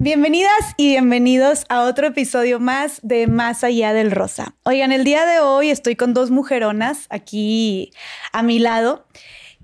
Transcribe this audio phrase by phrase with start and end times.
[0.00, 4.54] Bienvenidas y bienvenidos a otro episodio más de Más allá del rosa.
[4.62, 7.90] Oigan, el día de hoy estoy con dos mujeronas aquí
[8.32, 9.08] a mi lado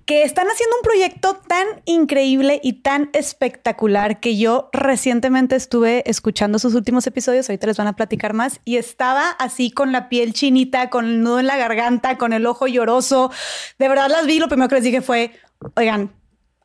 [0.06, 6.58] que están haciendo un proyecto tan increíble y tan espectacular que yo recientemente estuve escuchando
[6.58, 10.32] sus últimos episodios, ahorita les van a platicar más, y estaba así con la piel
[10.32, 13.30] chinita, con el nudo en la garganta, con el ojo lloroso.
[13.78, 15.30] De verdad las vi, lo primero que les dije fue,
[15.76, 16.12] oigan,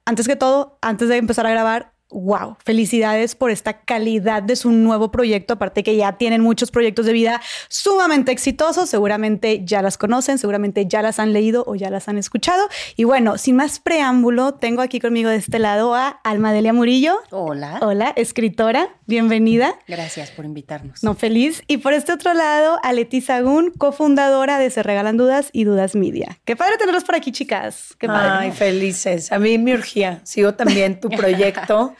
[0.06, 4.72] antes que todo, antes de empezar a grabar, wow, felicidades por esta calidad de su
[4.72, 9.98] nuevo proyecto, aparte que ya tienen muchos proyectos de vida sumamente exitosos, seguramente ya las
[9.98, 12.68] conocen, seguramente ya las han leído o ya las han escuchado.
[12.96, 17.16] Y bueno, sin más preámbulo, tengo aquí conmigo de este lado a Almadelia Murillo.
[17.32, 17.80] Hola.
[17.82, 19.76] Hola, escritora, bienvenida.
[19.88, 21.04] Gracias por invitarnos.
[21.04, 21.64] No, feliz.
[21.68, 25.96] Y por este otro lado, a Leti Sagún, cofundadora de Se Regalan Dudas y Dudas
[25.96, 26.40] Media.
[26.46, 27.96] Qué padre tenerlos por aquí, chicas.
[28.00, 28.30] Qué padre.
[28.32, 29.32] Ay, felices.
[29.32, 30.22] A mí me urgía.
[30.24, 31.96] Sigo también tu proyecto.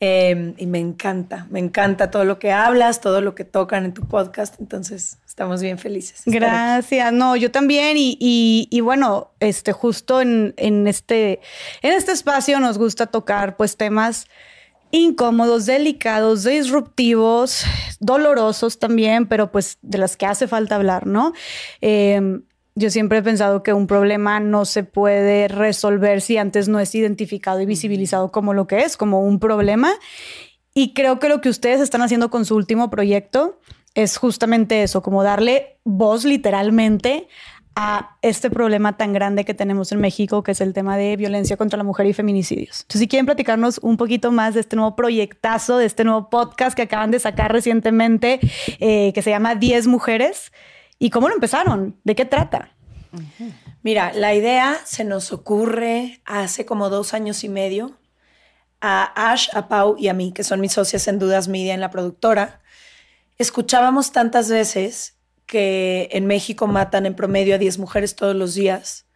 [0.00, 3.94] Em, y me encanta, me encanta todo lo que hablas, todo lo que tocan en
[3.94, 4.60] tu podcast.
[4.60, 6.22] Entonces, estamos bien felices.
[6.26, 7.12] Gracias.
[7.12, 7.96] No, yo también.
[7.96, 10.52] Y, bueno, este, justo en,
[10.86, 11.40] este,
[11.82, 14.26] en este espacio nos gusta tocar pues temas
[14.90, 17.64] incómodos, delicados, disruptivos,
[17.98, 21.32] dolorosos también, pero pues de las que hace falta hablar, ¿no?
[21.80, 22.40] Eh,
[22.74, 26.94] yo siempre he pensado que un problema no se puede resolver si antes no es
[26.94, 29.92] identificado y visibilizado como lo que es, como un problema.
[30.74, 33.60] Y creo que lo que ustedes están haciendo con su último proyecto
[33.94, 37.28] es justamente eso, como darle voz literalmente
[37.76, 41.56] a este problema tan grande que tenemos en México, que es el tema de violencia
[41.56, 42.82] contra la mujer y feminicidios.
[42.82, 46.76] Entonces, si quieren platicarnos un poquito más de este nuevo proyectazo, de este nuevo podcast
[46.76, 48.40] que acaban de sacar recientemente,
[48.78, 50.52] eh, que se llama 10 Mujeres,
[50.98, 51.98] ¿Y cómo lo empezaron?
[52.04, 52.70] ¿De qué trata?
[53.82, 57.98] Mira, la idea se nos ocurre hace como dos años y medio
[58.80, 61.80] a Ash, a Pau y a mí, que son mis socias en Dudas Media en
[61.80, 62.60] la productora.
[63.38, 65.16] Escuchábamos tantas veces
[65.46, 69.06] que en México matan en promedio a 10 mujeres todos los días,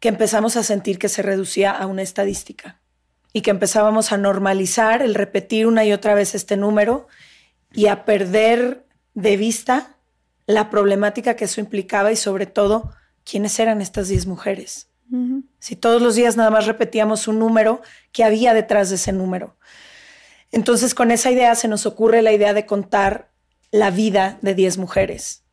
[0.00, 2.80] que empezamos a sentir que se reducía a una estadística
[3.32, 7.08] y que empezábamos a normalizar el repetir una y otra vez este número
[7.72, 9.95] y a perder de vista
[10.46, 12.92] la problemática que eso implicaba y sobre todo
[13.24, 14.88] quiénes eran estas 10 mujeres.
[15.60, 17.80] Si todos los días nada más repetíamos un número,
[18.10, 19.56] ¿qué había detrás de ese número?
[20.50, 23.30] Entonces con esa idea se nos ocurre la idea de contar
[23.70, 25.44] la vida de 10 mujeres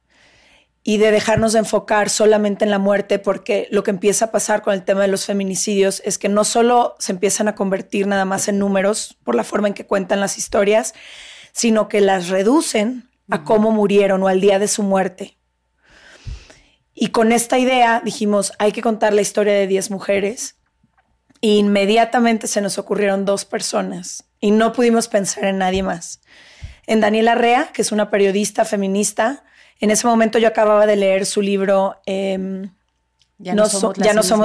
[0.84, 4.62] y de dejarnos de enfocar solamente en la muerte, porque lo que empieza a pasar
[4.62, 8.26] con el tema de los feminicidios es que no solo se empiezan a convertir nada
[8.26, 10.94] más en números por la forma en que cuentan las historias,
[11.54, 15.40] sino que las reducen a cómo murieron o al día de su muerte.
[16.94, 20.58] Y con esta idea dijimos, hay que contar la historia de 10 mujeres.
[21.42, 26.22] E inmediatamente se nos ocurrieron dos personas y no pudimos pensar en nadie más.
[26.86, 29.44] En Daniela Rea, que es una periodista feminista.
[29.80, 32.70] En ese momento yo acababa de leer su libro em,
[33.40, 33.98] Ya, no, somos,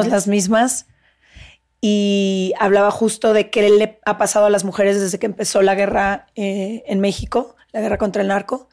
[0.07, 0.87] las mismas
[1.83, 5.75] y hablaba justo de qué le ha pasado a las mujeres desde que empezó la
[5.75, 8.68] guerra eh, en México la guerra contra el narco.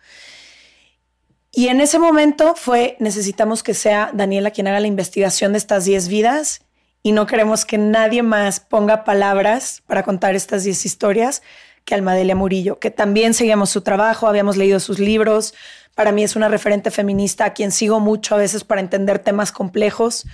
[1.58, 5.86] Y en ese momento fue, necesitamos que sea Daniela quien haga la investigación de estas
[5.86, 6.60] 10 vidas
[7.02, 11.42] y no queremos que nadie más ponga palabras para contar estas 10 historias
[11.86, 15.54] que Almadelia Murillo, que también seguíamos su trabajo, habíamos leído sus libros.
[15.96, 19.54] Para mí es una referente feminista a quien sigo mucho a veces para entender temas
[19.54, 20.26] complejos.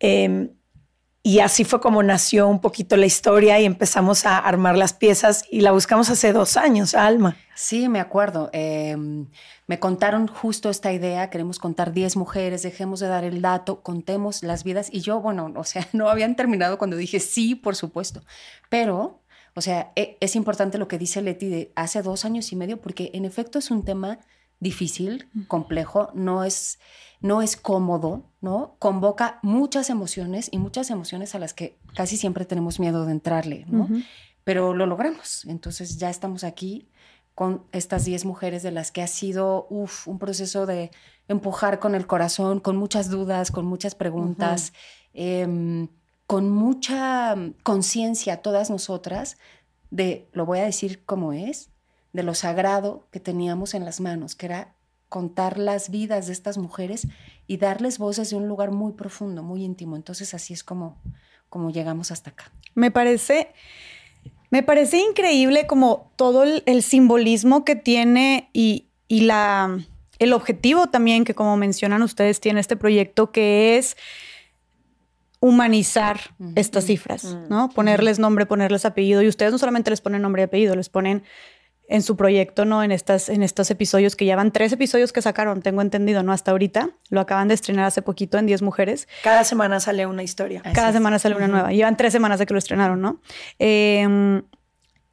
[0.00, 0.50] Em,
[1.24, 5.44] y así fue como nació un poquito la historia y empezamos a armar las piezas
[5.50, 7.36] y la buscamos hace dos años, Alma.
[7.54, 8.50] Sí, me acuerdo.
[8.52, 9.28] Em,
[9.68, 14.42] me contaron justo esta idea, queremos contar 10 mujeres, dejemos de dar el dato, contemos
[14.42, 14.88] las vidas.
[14.90, 18.22] Y yo, bueno, o sea, no habían terminado cuando dije sí, por supuesto.
[18.68, 19.22] Pero,
[19.54, 22.80] o sea, e, es importante lo que dice Leti de hace dos años y medio,
[22.80, 24.18] porque en efecto es un tema
[24.58, 26.80] difícil, complejo, no es
[27.22, 28.74] no es cómodo, ¿no?
[28.78, 33.64] Convoca muchas emociones y muchas emociones a las que casi siempre tenemos miedo de entrarle,
[33.68, 33.88] ¿no?
[34.44, 35.44] Pero lo logramos.
[35.46, 36.88] Entonces ya estamos aquí
[37.34, 40.90] con estas 10 mujeres de las que ha sido un proceso de
[41.28, 44.72] empujar con el corazón, con muchas dudas, con muchas preguntas,
[45.14, 45.88] em,
[46.26, 49.38] con mucha conciencia todas nosotras
[49.90, 51.70] de, lo voy a decir como es,
[52.12, 54.74] de lo sagrado que teníamos en las manos, que era
[55.12, 57.06] contar las vidas de estas mujeres
[57.46, 59.94] y darles voces de un lugar muy profundo, muy íntimo.
[59.94, 60.96] Entonces así es como,
[61.50, 62.50] como llegamos hasta acá.
[62.74, 63.52] Me parece,
[64.48, 69.78] me parece increíble como todo el, simbolismo que tiene y, y, la,
[70.18, 73.98] el objetivo también que como mencionan ustedes tiene este proyecto que es
[75.40, 76.20] humanizar
[76.54, 77.68] estas cifras, ¿no?
[77.68, 79.20] Ponerles nombre, ponerles apellido.
[79.20, 81.22] Y ustedes no solamente les ponen nombre y apellido, les ponen
[81.92, 82.82] en su proyecto, ¿no?
[82.82, 86.32] En, estas, en estos episodios que llevan tres episodios que sacaron, tengo entendido, ¿no?
[86.32, 86.88] Hasta ahorita.
[87.10, 89.08] Lo acaban de estrenar hace poquito en 10 mujeres.
[89.22, 90.62] Cada semana sale una historia.
[90.72, 91.70] Cada semana sale una nueva.
[91.70, 93.20] Llevan tres semanas de que lo estrenaron, ¿no?
[93.58, 94.42] Eh,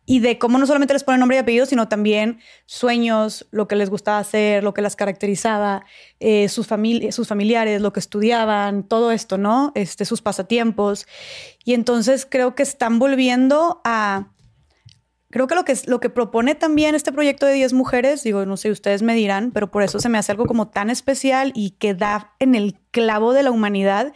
[0.05, 3.75] y de cómo no solamente les ponen nombre y apellido, sino también sueños, lo que
[3.75, 5.85] les gustaba hacer, lo que las caracterizaba,
[6.21, 6.65] eh, sus,
[7.11, 9.73] sus familiares, lo que estudiaban, todo esto, ¿no?
[9.75, 11.07] Este, sus pasatiempos.
[11.65, 14.29] Y entonces creo que están volviendo a...
[15.31, 18.57] Creo que lo que, lo que propone también este proyecto de 10 mujeres, digo, no
[18.57, 21.71] sé, ustedes me dirán, pero por eso se me hace algo como tan especial y
[21.71, 24.13] que da en el clavo de la humanidad,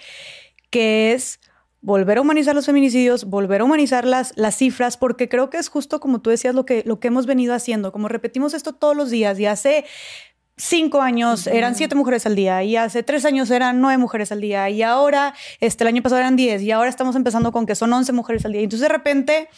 [0.72, 1.40] que es
[1.82, 5.68] volver a humanizar los feminicidios, volver a humanizar las, las cifras, porque creo que es
[5.68, 8.96] justo como tú decías lo que, lo que hemos venido haciendo, como repetimos esto todos
[8.96, 9.86] los días y hace
[10.56, 14.40] cinco años eran siete mujeres al día y hace tres años eran nueve mujeres al
[14.40, 17.76] día y ahora, este, el año pasado eran diez y ahora estamos empezando con que
[17.76, 18.62] son once mujeres al día.
[18.62, 19.50] Entonces de repente,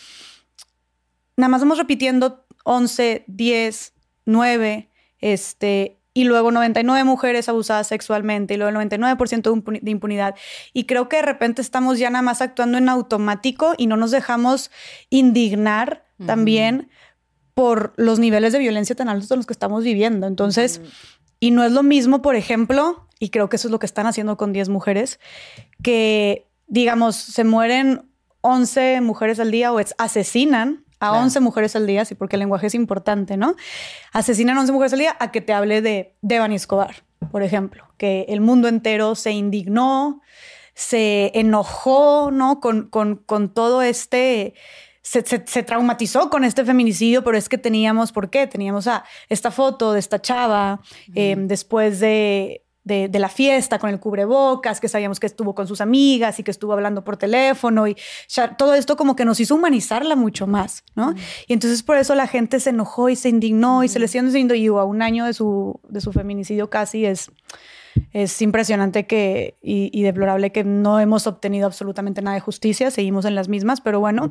[1.37, 3.93] nada más vamos repitiendo once, diez,
[4.25, 4.89] nueve,
[5.19, 10.35] este, y luego 99 mujeres abusadas sexualmente y luego el 99% de impunidad.
[10.71, 14.11] Y creo que de repente estamos ya nada más actuando en automático y no nos
[14.11, 14.71] dejamos
[15.09, 16.89] indignar también
[17.53, 20.25] por los niveles de violencia tan altos de los que estamos viviendo.
[20.25, 20.79] Entonces,
[21.41, 24.07] y no es lo mismo, por ejemplo, y creo que eso es lo que están
[24.07, 25.19] haciendo con 10 mujeres,
[25.83, 28.09] que digamos, se mueren
[28.39, 32.67] 11 mujeres al día o asesinan a 11 mujeres al día, sí, porque el lenguaje
[32.67, 33.55] es importante, ¿no?
[34.11, 37.85] Asesinan a 11 mujeres al día a que te hable de Devani Escobar, por ejemplo,
[37.97, 40.21] que el mundo entero se indignó,
[40.73, 42.59] se enojó, ¿no?
[42.59, 44.53] Con, con, con todo este...
[45.01, 48.47] Se, se, traumatizó con este feminicidio, pero es que teníamos, ¿por qué?
[48.47, 50.81] Teníamos a esta foto de esta chava
[51.13, 55.81] eh, después de de, la fiesta con el cubrebocas, que sabíamos que estuvo con sus
[55.81, 57.97] amigas y que estuvo hablando por teléfono y
[58.57, 61.13] todo esto como que nos hizo humanizarla mucho más, ¿no?
[61.47, 64.23] Y entonces por eso la gente se enojó y se indignó y se le sigue
[64.25, 67.31] diciendo y a un año de su, de su feminicidio casi es,
[68.13, 73.33] es impresionante que, y, deplorable que no hemos obtenido absolutamente nada de justicia, seguimos en
[73.33, 74.29] las mismas, pero bueno.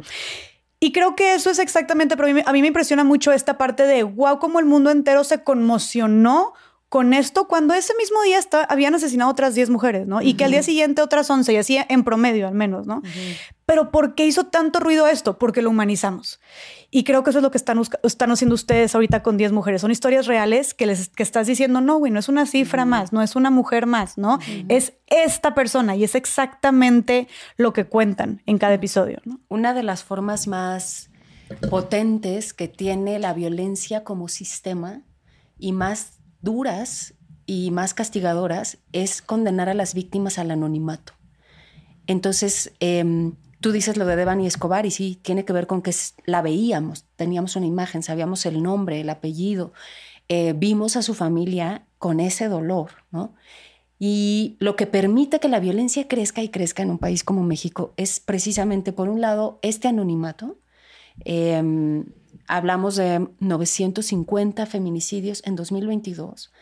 [0.79, 3.59] Y creo que eso es exactamente, pero a mí, a mí me impresiona mucho esta
[3.59, 6.53] parte de, wow, cómo el mundo entero se conmocionó
[6.95, 8.39] con esto cuando ese mismo día
[8.69, 10.23] habían asesinado otras 10 mujeres, ¿no?
[10.23, 13.03] Y que al día siguiente otras 11 y así en promedio al menos, ¿no?
[13.67, 15.37] Pero ¿por qué hizo tanto ruido esto?
[15.37, 16.39] Porque lo humanizamos.
[16.93, 19.81] Y creo que eso es lo que están, están haciendo ustedes ahorita con 10 mujeres.
[19.81, 23.13] Son historias reales que les que estás diciendo, no, güey, no es una cifra más,
[23.13, 24.39] no es una mujer más, ¿no?
[24.69, 27.27] Es esta persona y es exactamente
[27.57, 29.41] lo que cuentan en cada episodio, ¿no?
[29.49, 31.11] Una de las formas más
[31.69, 35.03] potentes que tiene la violencia como sistema
[35.59, 37.15] y más duras
[37.47, 41.15] y más castigadoras es condenar a las víctimas al anonimato.
[42.07, 45.95] Entonces, em, tú dices lo de Devani Escobar y sí, tiene que ver con que
[46.27, 49.73] la veíamos, teníamos una imagen, sabíamos el nombre, el apellido,
[50.29, 53.35] eh, vimos a su familia con ese dolor, ¿no?
[53.99, 57.95] Y lo que permite que la violencia crezca y crezca en un país como México
[57.97, 60.59] es precisamente, por un lado, este anonimato.
[61.25, 62.07] Em,
[62.47, 66.53] hablamos de 950 feminicidios en 2022,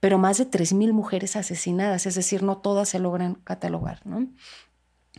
[0.00, 4.00] pero más de 3.000 mujeres asesinadas, es decir, no todas se logran catalogar.
[4.04, 4.28] ¿no?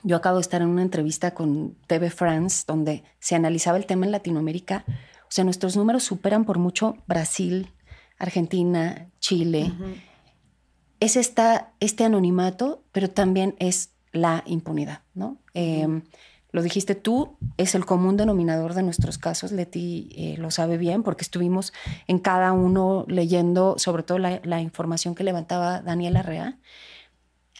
[0.03, 4.05] Yo acabo de estar en una entrevista con TV France donde se analizaba el tema
[4.05, 4.83] en Latinoamérica.
[4.87, 7.71] O sea, nuestros números superan por mucho Brasil,
[8.17, 9.71] Argentina, Chile.
[10.99, 15.37] Es esta, este anonimato, pero también es la impunidad, ¿no?
[16.51, 19.53] Lo dijiste tú, es el común denominador de nuestros casos.
[19.53, 21.71] Leti eh, lo sabe bien porque estuvimos
[22.07, 26.57] en cada uno leyendo sobre todo la, información que levantaba Daniela Rea.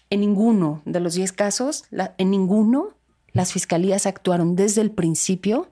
[0.09, 1.85] En ninguno de los 10 casos,
[2.17, 2.89] en ninguno,
[3.31, 5.71] las fiscalías actuaron desde el principio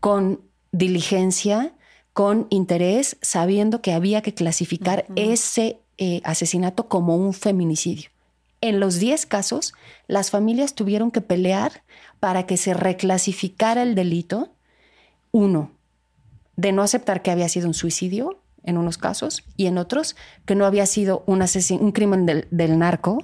[0.00, 0.40] con
[0.72, 1.74] diligencia,
[2.14, 8.08] con interés, sabiendo que había que clasificar ese eh, asesinato como un feminicidio.
[8.60, 9.74] En los 10 casos,
[10.06, 11.82] las familias tuvieron que pelear
[12.20, 14.50] para que se reclasificara el delito,
[15.30, 15.72] uno,
[16.56, 20.54] de no aceptar que había sido un suicidio en unos casos y en otros que
[20.54, 23.18] no había sido un, un crimen del, narco.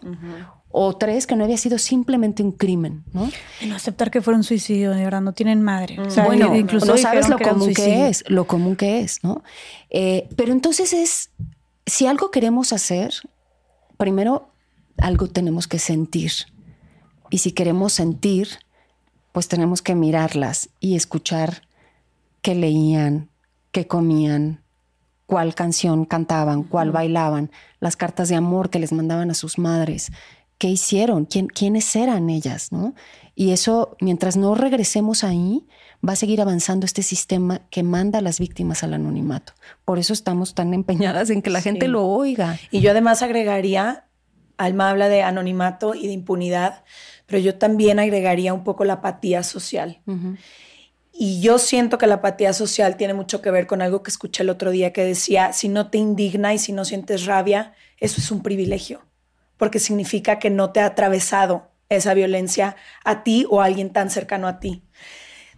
[0.75, 3.31] O tres, que no había sido simplemente un crimen, ¿no?
[3.67, 5.99] no aceptar que fuera un suicidio, de verdad, no tienen madre.
[6.25, 9.43] bueno, incluso no sabes lo común que es, lo común que es, ¿no?
[9.91, 11.31] Eh, pero entonces es,
[11.85, 13.13] si algo queremos hacer,
[13.99, 14.52] primero
[15.03, 16.33] algo tenemos que sentir.
[17.31, 18.49] Y si queremos sentir,
[19.33, 21.63] pues tenemos que mirarlas y escuchar
[22.43, 23.31] qué leían,
[23.71, 24.63] qué comían,
[25.27, 30.13] cuál canción cantaban, cuál bailaban, las cartas de amor que les mandaban a sus madres,
[30.59, 32.95] qué hicieron, quién, quiénes eran ellas, ¿no?
[33.35, 35.67] Y eso, mientras no regresemos ahí,
[36.07, 39.55] va a seguir avanzando este sistema que manda a las víctimas al anonimato.
[39.85, 42.59] Por eso estamos tan empeñadas en que la gente lo oiga.
[42.71, 44.05] Y yo además agregaría,
[44.65, 46.85] Alma habla de anonimato y de impunidad,
[47.27, 50.01] pero yo también agregaría un poco la apatía social.
[51.13, 54.43] Y yo siento que la apatía social tiene mucho que ver con algo que escuché
[54.43, 58.21] el otro día que decía, si no te indigna y si no sientes rabia, eso
[58.21, 59.03] es un privilegio,
[59.59, 64.11] porque significa que no te ha atravesado esa violencia a ti o a alguien tan
[64.11, 64.85] cercano a ti.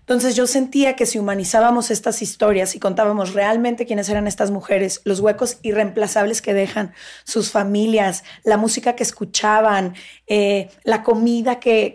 [0.04, 5.00] Entonces yo sentía que si humanizábamos estas historias y contábamos realmente quiénes eran estas mujeres,
[5.04, 6.92] los huecos irreemplazables que dejan
[7.24, 9.94] sus familias, la música que escuchaban,
[10.26, 11.94] eh, la comida que,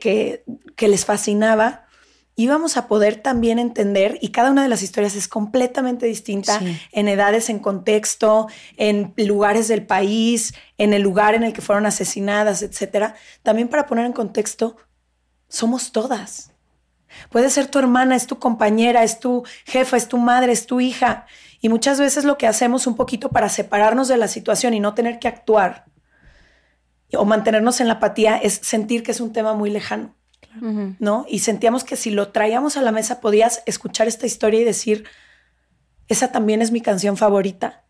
[0.76, 1.86] que les fascinaba,
[2.40, 6.62] íbamos a poder también entender, y cada una de las historias es completamente distinta
[6.94, 8.48] en edades, en contexto,
[8.78, 13.16] en lugares del país, en el lugar en el que fueron asesinadas, etcétera.
[13.44, 14.78] También para poner en contexto,
[15.50, 16.49] somos todas.
[17.30, 20.80] Puede ser tu hermana, es tu compañera, es tu jefa, es tu madre, es tu
[20.80, 21.26] hija.
[21.62, 24.94] Y muchas veces lo que hacemos un poquito para separarnos de la situación y no
[24.94, 25.86] tener que actuar
[27.18, 30.16] o mantenernos en la apatía es sentir que es un tema muy lejano.
[31.00, 31.26] ¿no?
[31.30, 35.06] Y sentíamos que si lo traíamos a la mesa podías escuchar esta historia y decir,
[36.08, 37.86] esa también es mi canción favorita.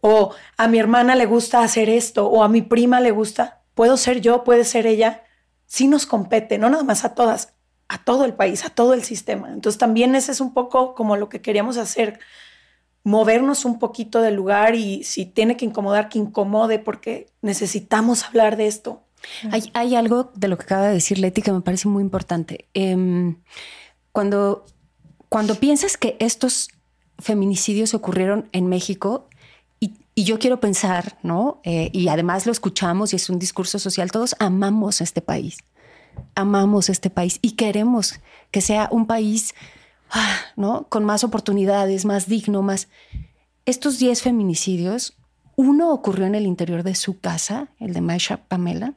[0.00, 3.96] O a mi hermana le gusta hacer esto, o a mi prima le gusta, puedo
[3.96, 5.22] ser yo, puede ser ella.
[5.66, 7.54] Sí nos compete, no nada más a todas,
[7.92, 9.52] a todo el país, a todo el sistema.
[9.52, 12.20] Entonces también ese es un poco como lo que queríamos hacer,
[13.04, 18.56] movernos un poquito del lugar y si tiene que incomodar, que incomode, porque necesitamos hablar
[18.56, 19.02] de esto.
[19.74, 22.66] Hay, algo de lo que acaba de decir Leti que me parece muy importante.
[22.72, 23.36] Em,
[24.10, 24.64] cuando,
[25.28, 26.70] cuando piensas que estos
[27.18, 29.28] feminicidios ocurrieron en México,
[29.80, 31.60] y, yo quiero pensar, ¿no?
[31.64, 35.58] Eh, y además lo escuchamos y es un discurso social, todos amamos este país,
[36.34, 39.54] amamos este país y queremos que sea un país,
[40.10, 40.86] ah, ¿no?
[40.88, 42.88] Con más oportunidades, más digno, más...
[43.64, 45.16] Estos 10 feminicidios
[45.56, 48.94] uno ocurrió en el interior de su casa, el de Maisha Pamela,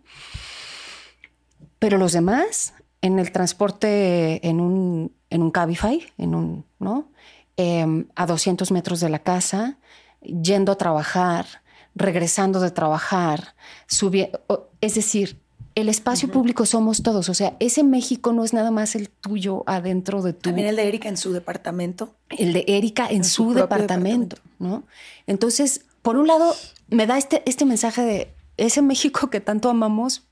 [1.80, 7.12] pero los demás en el transporte en un, en un Cabify, en un, ¿no?
[7.58, 9.78] Em, a 200 metros de la casa,
[10.22, 11.46] yendo a trabajar,
[11.94, 13.56] regresando de trabajar,
[13.88, 14.42] subiendo.
[14.82, 15.40] Es decir,
[15.76, 17.28] el espacio público somos todos.
[17.30, 20.50] O sea, ese México no es nada más el tuyo adentro de tu.
[20.50, 22.16] También el de Erika en su departamento.
[22.30, 24.84] El de Erika en, su, departamento, ¿no?
[25.28, 26.56] Entonces, por un lado,
[26.90, 30.24] me da este, este mensaje de ese México que tanto amamos,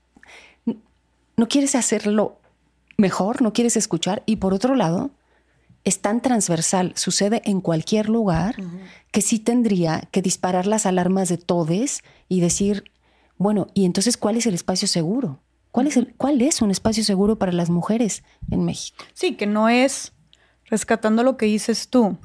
[1.36, 2.38] no quieres hacerlo
[2.96, 4.22] mejor, no quieres escuchar.
[4.24, 5.10] Y por otro lado,
[5.84, 8.56] es tan transversal, sucede en cualquier lugar,
[9.10, 12.84] que sí tendría que disparar las alarmas de todes y decir,
[13.36, 15.40] bueno, ¿y entonces cuál es el espacio seguro?
[15.70, 19.04] ¿Cuál es, el, ¿Cuál es un espacio seguro para las mujeres en México?
[19.12, 20.12] Sí, que no es
[20.66, 22.16] rescatando lo que dices tú,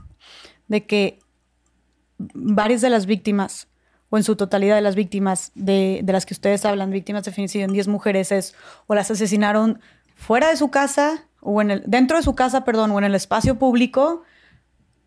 [0.67, 1.19] de que
[2.17, 3.67] varias de las víctimas,
[4.09, 7.65] o en su totalidad de las víctimas de, las que ustedes hablan, víctimas de feminicidio
[7.65, 8.55] en 10 mujeres, es
[8.87, 9.79] o las asesinaron
[10.15, 13.15] fuera de su casa, o en el, dentro de su casa, perdón, o en el
[13.15, 14.23] espacio público.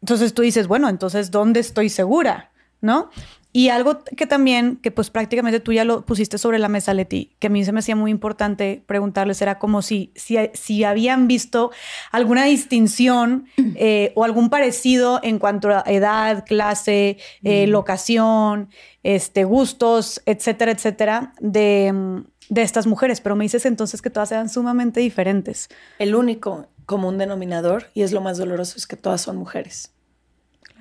[0.00, 2.50] Entonces tú dices, bueno, entonces, ¿dónde estoy segura?
[2.80, 3.11] ¿No?
[3.54, 7.37] Y algo que también, que pues prácticamente tú ya lo pusiste sobre la mesa, Leti,
[7.38, 11.28] que a mí se me hacía muy importante preguntarles, era como si, si, si habían
[11.28, 11.71] visto
[12.11, 18.71] alguna distinción eh, o algún parecido en cuanto a edad, clase, eh, locación,
[19.02, 23.21] este, gustos, etcétera, etcétera, de, de estas mujeres.
[23.21, 25.68] Pero me dices entonces que todas eran sumamente diferentes.
[25.99, 29.92] El único común denominador, y es lo más doloroso, es que todas son mujeres.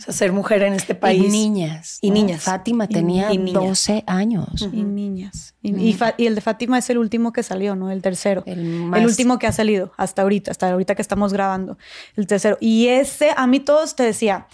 [0.01, 1.23] O sea, ser mujer en este país.
[1.23, 1.99] Y niñas.
[2.01, 2.41] Y niñas.
[2.41, 4.67] Fátima tenía 12 años.
[4.71, 5.53] Y niñas.
[5.61, 7.91] Y, el de Fátima es el último que salió, ¿no?
[7.91, 8.43] El tercero.
[8.47, 11.77] El, el, último que ha salido hasta ahorita, hasta ahorita que estamos grabando.
[12.15, 12.57] El tercero.
[12.59, 14.47] Y ese, a mí todos te decía,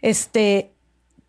[0.00, 0.72] este,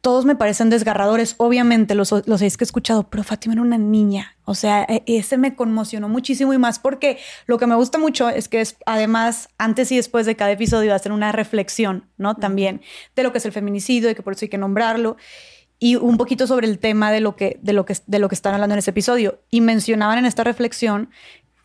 [0.07, 3.77] todos me parecen desgarradores, obviamente los, los seis que he escuchado, pero Fátima era una
[3.77, 4.37] niña.
[4.45, 8.29] O sea, e, ese me conmocionó muchísimo y más porque lo que me gusta mucho
[8.29, 12.35] es que es, además, antes y después de cada episodio, hacer una reflexión, ¿no?
[12.35, 12.79] También
[13.17, 15.17] de lo que es el feminicidio y que por eso hay que nombrarlo
[15.77, 18.35] y un poquito sobre el tema de lo que, de lo que, de lo que
[18.35, 19.41] están hablando en ese episodio.
[19.51, 21.09] Y mencionaban en esta reflexión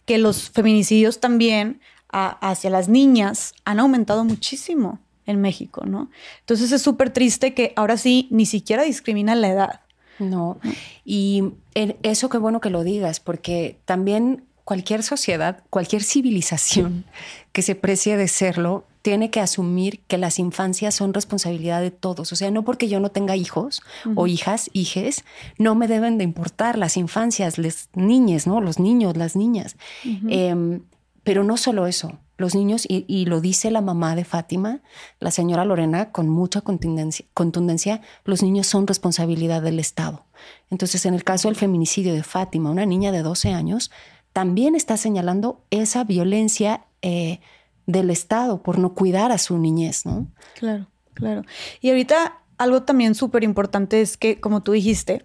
[0.05, 1.81] que los feminicidios también
[2.11, 6.11] hacia las niñas han aumentado muchísimo en México, ¿no?
[6.41, 9.81] Entonces es súper triste que ahora sí ni siquiera discrimina la edad.
[10.19, 10.59] No,
[11.05, 17.05] y eso qué bueno que lo digas, porque también cualquier sociedad, cualquier civilización
[17.53, 22.33] que se precie de serlo, tiene que asumir que las infancias son responsabilidad de todos.
[22.33, 23.83] O sea, no porque yo no tenga hijos
[24.15, 25.25] o hijas, hijes,
[25.59, 28.61] no me deben de importar las infancias, las niñas, ¿no?
[28.61, 29.77] Los niños, las niñas.
[30.05, 30.83] Em,
[31.25, 34.81] pero no solo eso, los niños, y, lo dice la mamá de Fátima,
[35.21, 40.25] la señora Lorena, con mucha contundencia, los niños son responsabilidad del Estado.
[40.71, 43.91] Entonces, en el caso del feminicidio de Fátima, una niña de 12 años,
[44.33, 47.41] también está señalando esa violencia eh,
[47.87, 50.27] del Estado por no cuidar a su niñez, ¿no?
[50.55, 51.43] Claro, claro.
[51.81, 55.25] Y ahorita algo también súper importante es que, como tú dijiste,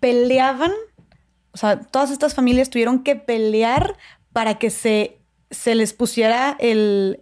[0.00, 0.72] peleaban,
[1.52, 3.96] o sea, todas estas familias tuvieron que pelear
[4.32, 7.18] para que se se les pusiera el,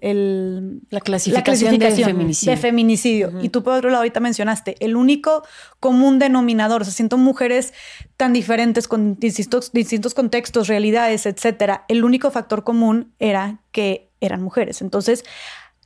[0.90, 2.52] la, clasificación de feminicidio.
[2.52, 3.32] De feminicidio.
[3.42, 5.44] Y tú por otro lado ahorita mencionaste, el único
[5.80, 7.74] común denominador, o sea, siento mujeres
[8.16, 14.42] tan diferentes con distintos, distintos contextos, realidades, etcétera, el único factor común era que eran
[14.42, 14.80] mujeres.
[14.82, 15.24] Entonces,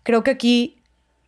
[0.02, 0.76] creo que aquí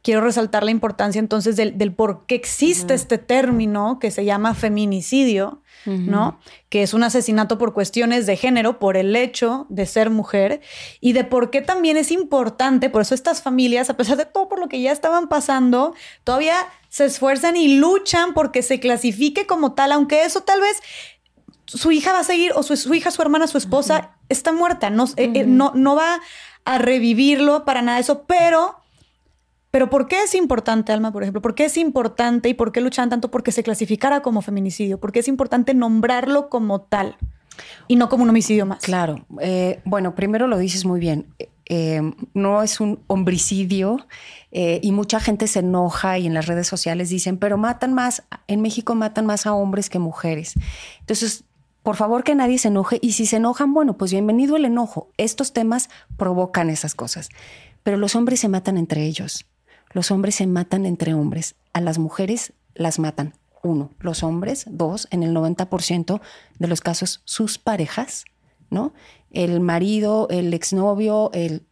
[0.03, 5.63] quiero resaltar la importancia entonces del, por qué existe este término que se llama feminicidio,
[5.87, 6.39] ¿no?
[6.69, 10.61] Que es un asesinato por cuestiones de género, por el hecho de ser mujer,
[11.01, 14.49] y de por qué también es importante, por eso estas familias, a pesar de todo
[14.49, 15.95] por lo que ya estaban pasando,
[16.25, 16.57] todavía
[16.89, 20.83] se esfuerzan y luchan porque se clasifique como tal, aunque eso tal vez
[21.67, 25.05] su hija va a seguir, o su, hija, su hermana, su esposa, está muerta, no,
[25.17, 26.21] eh, eh, no, no va
[26.65, 28.78] a revivirlo para nada de eso, pero
[29.71, 31.43] pero ¿por qué es importante, Alma, por ejemplo?
[31.43, 34.99] ¿Por qué es importante y por qué luchan tanto porque se clasificara como feminicidio?
[34.99, 37.17] ¿Por qué es importante nombrarlo como tal
[37.87, 38.81] y no como un homicidio más?
[38.81, 39.27] Claro.
[39.41, 41.27] Eh, bueno, primero lo dices muy bien.
[41.67, 42.01] Eh,
[42.33, 44.07] no es un homicidio
[44.53, 48.23] eh, y mucha gente se enoja y en las redes sociales dicen, pero matan más,
[48.47, 50.55] en México matan más a hombres que mujeres.
[51.01, 51.45] Entonces,
[51.83, 55.11] por favor que nadie se enoje y si se enojan, bueno, pues bienvenido el enojo.
[55.19, 57.29] Estos temas provocan esas cosas,
[57.83, 59.45] pero los hombres se matan entre ellos.
[59.93, 63.35] Los hombres se matan entre hombres, a las mujeres las matan.
[63.63, 64.67] Uno, los hombres.
[64.69, 66.21] Dos, en el 90%
[66.59, 68.25] de los casos, sus parejas,
[68.71, 68.93] ¿no?
[69.31, 71.67] El marido, el exnovio, el,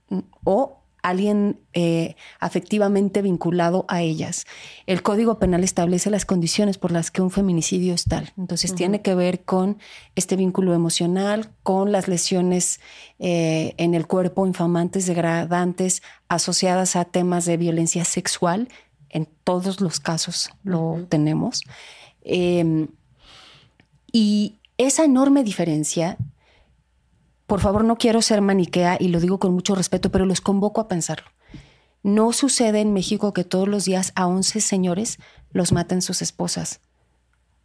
[0.45, 4.45] o alguien eh, afectivamente vinculado a ellas.
[4.87, 8.33] El Código Penal establece las condiciones por las que un feminicidio es tal.
[8.37, 9.79] Entonces tiene que ver con
[10.17, 12.81] este vínculo emocional, con las lesiones
[13.21, 18.69] eh, en el cuerpo infamantes, degradantes, asociadas a temas de violencia sexual.
[19.09, 21.63] En todos los casos lo tenemos.
[22.23, 22.89] Em,
[24.11, 26.19] y esa enorme diferencia
[27.47, 30.81] por favor, no quiero ser maniquea y lo digo con mucho respeto, pero los convoco
[30.81, 31.29] a pensarlo.
[32.03, 35.19] No sucede en México que todos los días a 11 señores
[35.51, 36.81] los maten sus esposas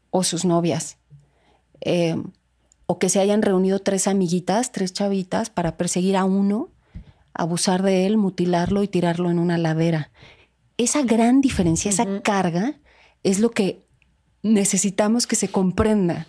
[0.10, 0.98] o sus novias.
[1.82, 2.22] Eh,
[2.86, 6.70] o que se hayan reunido tres amiguitas, tres chavitas, para perseguir a uno,
[7.34, 10.12] abusar de él, mutilarlo y tirarlo en una ladera.
[10.78, 12.80] Esa gran diferencia, esa carga,
[13.24, 13.86] es lo que
[14.44, 16.28] necesitamos que se comprenda.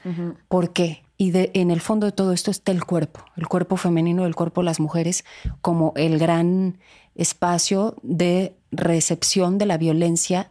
[0.49, 1.02] ¿Por qué?
[1.23, 4.61] Y en el fondo de todo esto está el cuerpo, el cuerpo femenino, el cuerpo
[4.61, 5.25] de las mujeres,
[5.61, 6.81] como el gran
[7.15, 10.51] espacio de recepción de la violencia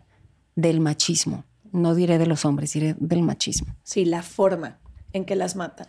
[0.56, 1.44] del machismo.
[1.74, 3.76] No diré de los hombres, diré del machismo.
[3.84, 4.80] Sí, la forma
[5.12, 5.88] en que las matan,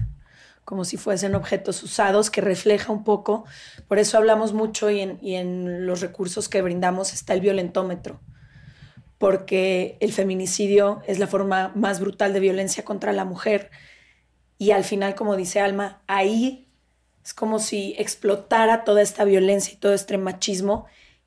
[0.64, 3.44] como si fuesen objetos usados, que refleja un poco,
[3.86, 8.20] por eso hablamos mucho y en, y en los recursos que brindamos está el violentómetro,
[9.18, 13.70] porque el feminicidio es la forma más brutal de violencia contra la mujer
[14.62, 16.68] y al final, como dice Alma, ahí
[17.24, 20.86] es como si explotara toda esta violencia y todo este machismo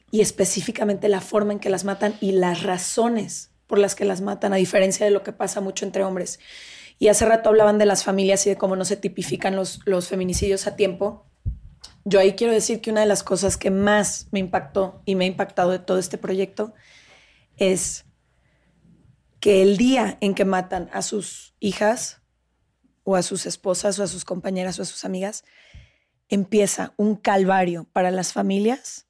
[0.09, 4.21] y específicamente la forma en que las matan y las razones por las que las
[4.21, 6.39] matan, a diferencia de lo que pasa mucho entre hombres.
[6.97, 10.07] Y hace rato hablaban de las familias y de cómo no se tipifican los, los
[10.07, 11.25] feminicidios a tiempo.
[12.05, 15.25] Yo ahí quiero decir que una de las cosas que más me impactó y me
[15.25, 16.73] ha impactado de todo este proyecto
[17.57, 18.05] es
[19.41, 22.21] que el día en que matan a sus hijas,
[23.05, 25.45] o a sus esposas o a sus compañeras o a sus amigas,
[26.27, 29.05] empieza un calvario para las familias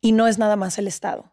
[0.00, 1.32] y no es nada más el Estado.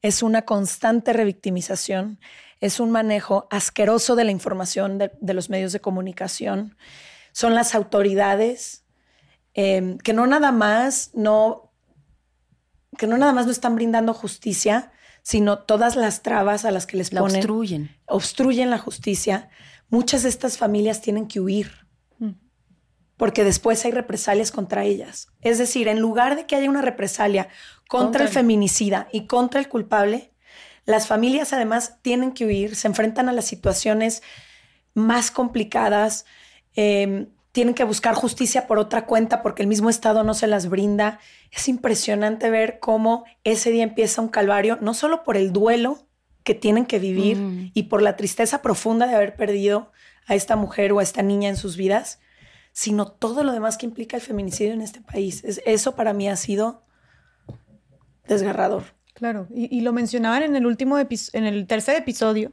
[0.00, 2.18] Es una constante revictimización,
[2.60, 6.76] es un manejo asqueroso de la información de, los medios de comunicación,
[7.32, 8.84] son las autoridades
[9.54, 11.72] em, que no nada más no
[12.98, 16.98] que no nada más no están brindando justicia, sino todas las trabas a las que
[16.98, 17.36] les ponen.
[17.36, 17.96] obstruyen.
[18.06, 19.48] Obstruyen la justicia
[19.92, 21.70] muchas de estas familias tienen que huir
[22.18, 22.30] mm.
[23.18, 25.28] porque después hay represalias contra ellas.
[25.42, 27.48] Es decir, en lugar de que haya una represalia
[27.88, 30.32] contra, el feminicida y contra el culpable,
[30.86, 34.22] las familias además tienen que huir, se enfrentan a las situaciones
[34.94, 36.24] más complicadas.
[36.74, 40.70] Em, tienen que buscar justicia por otra cuenta porque el mismo Estado no se las
[40.70, 41.20] brinda.
[41.50, 46.08] Es impresionante ver cómo ese día empieza un calvario, no solo por el duelo
[46.44, 47.70] que tienen que vivir Mm.
[47.74, 49.92] y por la tristeza profunda de haber perdido
[50.26, 52.20] a esta mujer o a esta niña en sus vidas,
[52.72, 55.44] sino todo lo demás que implica el feminicidio en este país.
[55.44, 56.84] Es- eso para mí ha sido
[58.26, 58.84] desgarrador.
[59.14, 62.52] Claro, y, y lo mencionaban en el último episodio, en el tercer episodio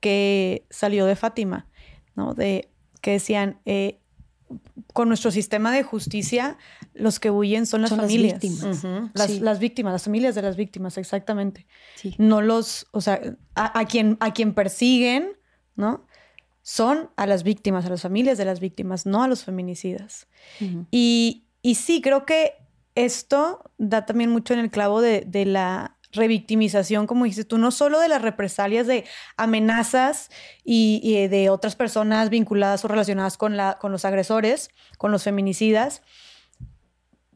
[0.00, 1.68] que salió de Fátima,
[2.16, 2.34] ¿no?
[2.34, 2.68] De
[3.00, 4.00] que decían, eh,
[4.92, 6.56] con nuestro sistema de justicia,
[6.92, 8.40] los que huyen son las Son las familias.
[9.14, 9.40] Las, Sí.
[9.40, 11.66] las víctimas, las familias de las víctimas, exactamente.
[11.96, 12.14] Sí.
[12.18, 13.20] No los, o sea,
[13.54, 15.32] a, a quien, a quien persiguen,
[15.76, 16.06] ¿no?
[16.62, 20.28] Son a las víctimas, a las familias de las víctimas, no a los feminicidas.
[20.90, 22.52] Y, y sí, creo que
[22.94, 27.70] esto da también mucho en el clavo de, de la revictimización, como dices tú, no
[27.70, 29.04] solo de las represalias de
[29.36, 30.30] amenazas
[30.64, 35.24] y, y de otras personas vinculadas o relacionadas con, la, con los agresores, con los
[35.24, 36.02] feminicidas.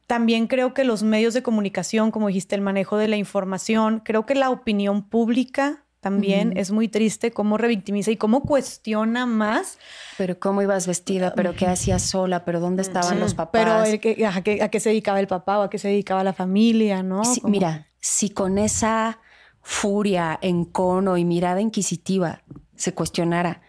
[0.07, 4.25] También creo que los medios de comunicación, como dijiste, el manejo de la información, creo
[4.25, 9.79] que la opinión pública también es muy triste cómo revictimiza y cómo cuestiona más.
[10.17, 13.65] Pero cómo ibas vestida, pero qué hacías sola, pero dónde estaban Sí, los papás.
[13.65, 15.89] Pero el que, a, qué, a qué se dedicaba el papá o a qué se
[15.89, 17.25] dedicaba la familia, ¿no?
[17.25, 19.19] Sí, Mira, si con esa
[19.61, 22.43] furia, encono y mirada inquisitiva
[22.77, 23.61] se cuestionara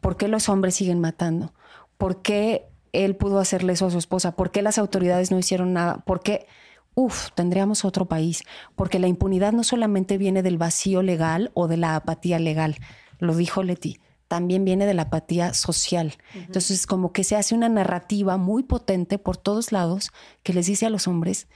[0.00, 1.54] por qué los hombres siguen matando,
[1.96, 5.72] por qué él pudo hacerle eso a su esposa, por qué las autoridades no hicieron
[5.72, 6.46] nada, por qué,
[6.96, 8.42] uff, tendríamos otro país,
[8.74, 12.76] porque la impunidad no solamente viene del vacío legal o de la apatía legal,
[13.18, 16.14] lo dijo Leti, también viene de la apatía social.
[16.34, 20.10] Entonces, como que se hace una narrativa muy potente por todos lados
[20.42, 21.48] que les dice a los hombres,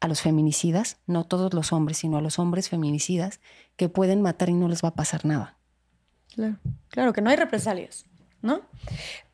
[0.00, 3.40] a los feminicidas, no todos los hombres, sino a los hombres feminicidas,
[3.76, 5.58] que pueden matar y no les va a pasar nada.
[6.34, 6.56] Claro,
[6.88, 8.06] claro, que no hay represalias,
[8.42, 8.62] ¿no?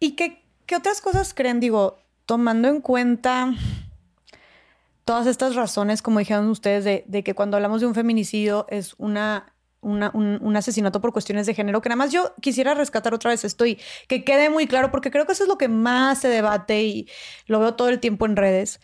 [0.00, 1.60] ¿Y qué, qué otras cosas creen?
[1.60, 3.52] Digo, tomando en cuenta
[5.04, 9.54] todas estas razones, como dijeron ustedes, de, que cuando hablamos de un feminicidio es una,
[9.80, 13.44] un, un asesinato por cuestiones de género, que nada más yo quisiera rescatar otra vez
[13.44, 16.28] esto y que quede muy claro, porque creo que eso es lo que más se
[16.28, 17.08] debate y
[17.46, 18.80] lo veo todo el tiempo en redes,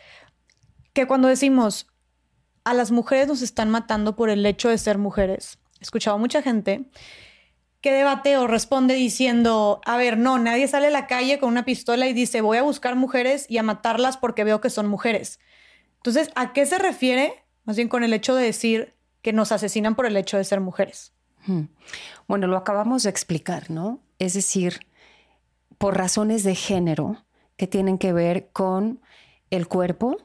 [0.93, 1.87] que cuando decimos
[2.65, 6.43] a las mujeres nos están matando por el hecho de ser mujeres, he escuchado mucha
[6.43, 6.91] gente
[7.81, 11.65] que debate o responde diciendo, a ver, no, nadie sale a la calle con una
[11.65, 15.41] pistola y dice, voy a buscar mujeres y a matarlas porque veo que son mujeres.
[16.01, 17.45] Entonces, ¿a qué se refiere?
[17.65, 20.61] Más bien con el hecho de decir que nos asesinan por el hecho de ser
[20.61, 21.13] mujeres.
[22.29, 24.01] Bueno, lo acabamos de explicar, ¿no?
[24.19, 24.81] Es decir,
[25.79, 27.25] por razones de género
[27.57, 29.01] que tienen que ver con
[29.51, 30.17] el cuerpo,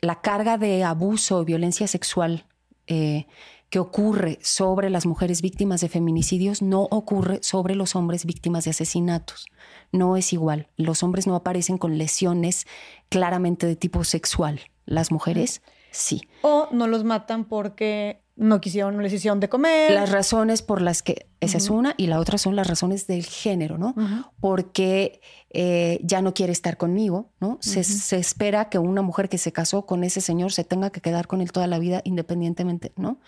[0.00, 2.46] la carga de abuso y violencia sexual
[2.86, 3.26] eh,
[3.70, 8.70] que ocurre sobre las mujeres víctimas de feminicidios no ocurre sobre los hombres víctimas de
[8.70, 9.46] asesinatos.
[9.90, 10.68] No es igual.
[10.76, 12.66] Los hombres no aparecen con lesiones
[13.08, 14.60] claramente de tipo sexual.
[14.86, 16.22] Las mujeres sí.
[16.42, 19.92] O no los matan porque no quisieron, no les hicieron de comer.
[19.92, 23.24] Las razones por las que, esa es una, y la otra son las razones del
[23.24, 23.94] género, ¿no?
[24.40, 25.20] Porque
[25.50, 27.58] eh, ya no quiere estar conmigo, ¿no?
[27.60, 31.00] Se, se espera que una mujer que se casó con ese señor se tenga que
[31.00, 33.20] quedar con él toda la vida independientemente, ¿no?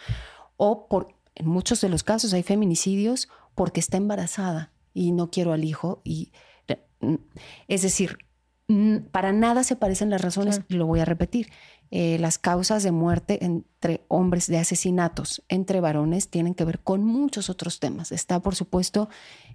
[0.56, 5.52] O por, en muchos de los casos hay feminicidios porque está embarazada y no quiero
[5.52, 6.00] al hijo.
[6.02, 6.32] Y,
[7.00, 7.14] mm,
[7.68, 8.18] es decir,
[9.12, 10.66] para nada se parecen las razones, Claro.
[10.68, 11.50] y lo voy a repetir.
[11.92, 17.04] Eh, las causas de muerte entre hombres, de asesinatos entre varones, tienen que ver con
[17.04, 18.10] muchos otros temas.
[18.10, 19.08] Está, por supuesto,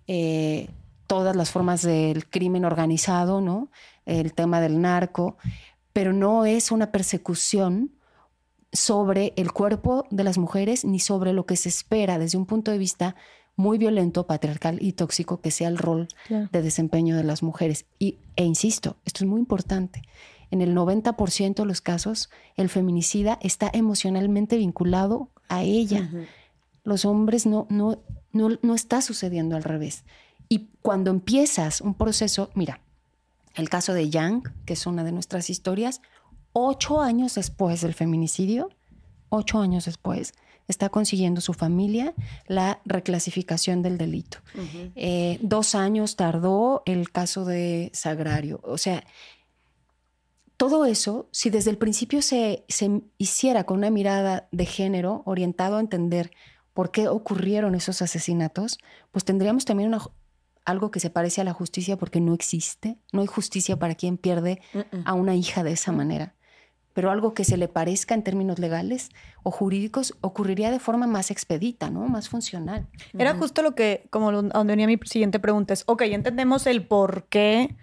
[0.08, 0.70] eh,
[1.08, 3.70] todas las formas del crimen organizado, ¿no?
[4.06, 5.36] El tema del narco,
[5.92, 7.92] pero no es una persecución
[8.72, 12.72] sobre el cuerpo de las mujeres ni sobre lo que se espera desde un punto
[12.72, 13.18] de vista
[13.62, 17.86] muy violento, patriarcal y tóxico que sea el rol de desempeño de las mujeres.
[18.00, 20.02] Y, e insisto, esto es muy importante.
[20.50, 26.10] En el 90% de los casos, el feminicida está emocionalmente vinculado a ella.
[26.84, 28.00] Los hombres no, no,
[28.34, 30.04] no, no está sucediendo al revés.
[30.50, 32.82] Y cuando empiezas un proceso, mira,
[33.56, 36.02] el caso de Yang, que es una de nuestras historias,
[36.52, 38.70] ocho años después del feminicidio,
[39.30, 40.34] ocho años después,
[40.72, 42.14] está consiguiendo su familia
[42.48, 44.40] la reclasificación del delito.
[44.96, 48.60] Eh, dos años tardó el caso de Sagrario.
[48.64, 49.04] O sea,
[50.58, 55.78] todo eso, si desde el principio se, se hiciera con una mirada de género orientado
[55.78, 56.32] a entender
[56.74, 58.80] por qué ocurrieron esos asesinatos,
[59.12, 60.02] pues tendríamos también una,
[60.66, 62.98] algo que se parece a la justicia porque no existe.
[63.12, 64.62] No hay justicia para quien pierde
[65.06, 66.36] a una hija de esa manera.
[66.94, 69.10] Pero algo que se le parezca en términos legales
[69.44, 72.08] o jurídicos ocurriría de forma más expedita, ¿no?
[72.08, 72.88] Más funcional.
[73.18, 77.26] Era justo lo que, como donde venía mi siguiente pregunta, es, ok, entendemos el por
[77.28, 77.76] qué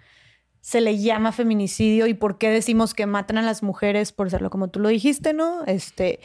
[0.61, 4.49] se le llama feminicidio y por qué decimos que matan a las mujeres por serlo
[4.49, 5.63] como tú lo dijiste, ¿no?
[5.65, 6.19] Este,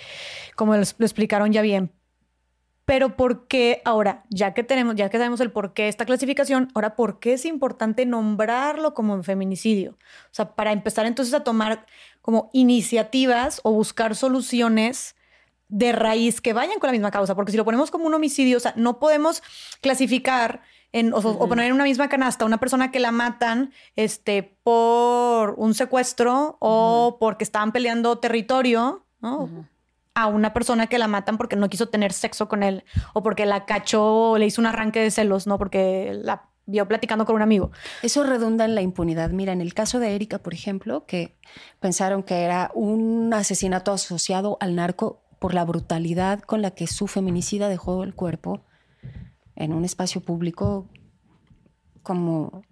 [0.57, 1.93] como lo, lo explicaron ya bien.
[2.85, 6.69] Pero ¿por qué ahora, ya que tenemos, ya que sabemos el por qué esta clasificación,
[6.75, 9.93] ahora por qué es importante nombrarlo como feminicidio?
[9.93, 11.87] O sea, para empezar entonces a tomar
[12.25, 15.15] como iniciativas o buscar soluciones
[15.69, 18.57] de raíz que vayan con la misma causa, porque si lo ponemos como un homicidio,
[18.57, 19.43] o sea, no podemos
[19.83, 23.75] clasificar en, o, o, poner en una misma canasta a una persona que la matan
[23.95, 29.51] este, por un secuestro o porque estaban peleando territorio, ¿no?
[30.15, 33.45] a una persona que la matan porque no quiso tener sexo con él o porque
[33.45, 35.59] la cachó o le hizo un arranque de celos, ¿no?
[35.59, 37.71] Porque la vio platicando con un amigo.
[38.03, 39.31] Eso redunda en la impunidad.
[39.31, 41.37] Mira, en el caso de Erika, por ejemplo, que
[41.81, 47.07] pensaron que era un asesinato asociado al narco por la brutalidad con la que su
[47.07, 48.63] feminicida dejó el cuerpo
[49.57, 50.89] en un espacio público
[52.03, 52.63] como,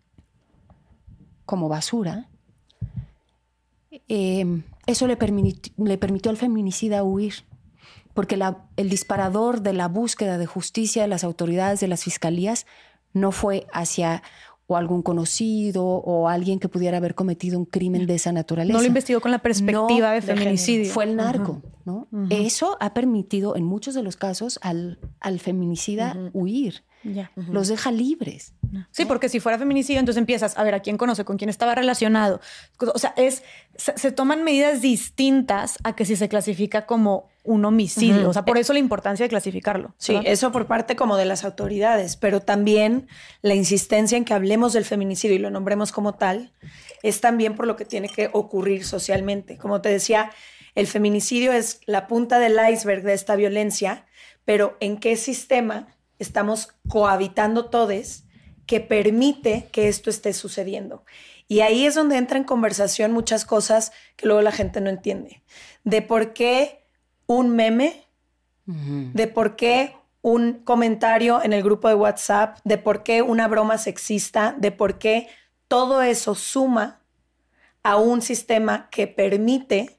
[1.44, 2.28] como basura.
[4.08, 5.18] Eh, eso le,
[5.76, 7.44] le, permitió al feminicida huir,
[8.14, 8.38] porque
[8.76, 12.66] el disparador de la búsqueda de justicia de las autoridades, de las fiscalías,
[13.12, 14.22] no fue hacia
[14.66, 18.72] o algún conocido o alguien que pudiera haber cometido un crimen de esa naturaleza.
[18.72, 20.90] No lo investigó con la perspectiva no, de feminicidio.
[20.90, 21.72] Fue el narco, uh -huh.
[21.84, 22.08] ¿no?
[22.10, 22.46] Uh -huh.
[22.46, 26.30] Eso ha permitido en muchos de los casos al, al feminicida uh -huh.
[26.32, 26.84] huir.
[27.50, 28.54] Los deja libres.
[28.92, 31.74] Sí, porque si fuera feminicidio, entonces empiezas a ver a quién conoce, con quién estaba
[31.74, 32.40] relacionado.
[32.78, 33.42] O sea, es,
[33.74, 38.16] se, se toman medidas distintas a que si se clasifica como un homicidio.
[38.16, 38.28] Uh -huh.
[38.28, 39.94] O sea, por eso la importancia de clasificarlo.
[39.98, 40.30] Sí, ¿verdad?
[40.30, 43.08] eso por parte como de las autoridades, pero también
[43.40, 46.52] la insistencia en que hablemos del feminicidio y lo nombremos como tal,
[47.02, 49.58] es también por lo que tiene que ocurrir socialmente.
[49.58, 50.30] Como te decía,
[50.74, 54.06] el feminicidio es la punta del iceberg de esta violencia,
[54.44, 58.24] pero ¿en qué sistema estamos cohabitando todos
[58.66, 61.04] que permite que esto esté sucediendo?
[61.48, 65.42] Y ahí es donde entra en conversación muchas cosas que luego la gente no entiende.
[65.84, 66.81] De por qué
[67.26, 68.06] un meme,
[68.66, 69.12] uh -huh.
[69.12, 73.76] de por qué un comentario en el grupo de WhatsApp, de por qué una broma
[73.78, 75.28] sexista, de por qué
[75.68, 77.00] todo eso suma
[77.82, 79.98] a un sistema que permite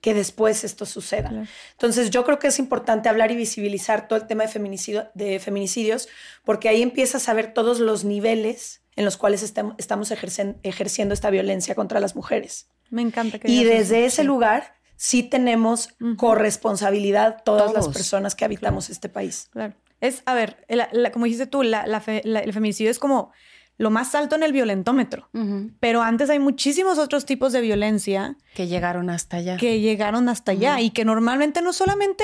[0.00, 1.28] que después esto suceda.
[1.28, 1.46] Claro.
[1.70, 5.38] Entonces yo creo que es importante hablar y visibilizar todo el tema de, feminicidio, de
[5.38, 6.08] feminicidios,
[6.44, 11.30] porque ahí empiezas a ver todos los niveles en los cuales estamos, ejercen, ejerciendo esta
[11.30, 12.68] violencia contra las mujeres.
[12.90, 13.38] Me encanta.
[13.38, 16.16] Que y desde ese lugar sí tenemos uh -huh.
[16.16, 17.86] corresponsabilidad todas Todos.
[17.86, 18.92] las personas que habitamos claro.
[18.92, 19.48] este país.
[19.50, 19.74] Claro.
[20.00, 23.32] Es, a ver, la, la, como dijiste tú, la, fe, el feminicidio es como
[23.78, 25.28] lo más alto en el violentómetro.
[25.32, 25.72] Uh -huh.
[25.80, 28.36] Pero antes hay muchísimos otros tipos de violencia.
[28.54, 29.56] Que llegaron hasta allá.
[29.56, 30.58] Que llegaron hasta uh -huh.
[30.58, 32.22] allá y que normalmente no solamente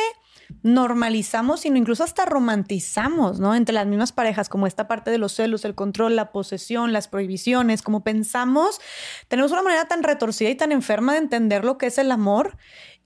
[0.62, 3.54] normalizamos, sino incluso hasta romantizamos, ¿no?
[3.54, 7.08] Entre las mismas parejas, como esta parte de los celos, el control, la posesión, las
[7.08, 8.80] prohibiciones, como pensamos,
[9.28, 12.56] tenemos una manera tan retorcida y tan enferma de entender lo que es el amor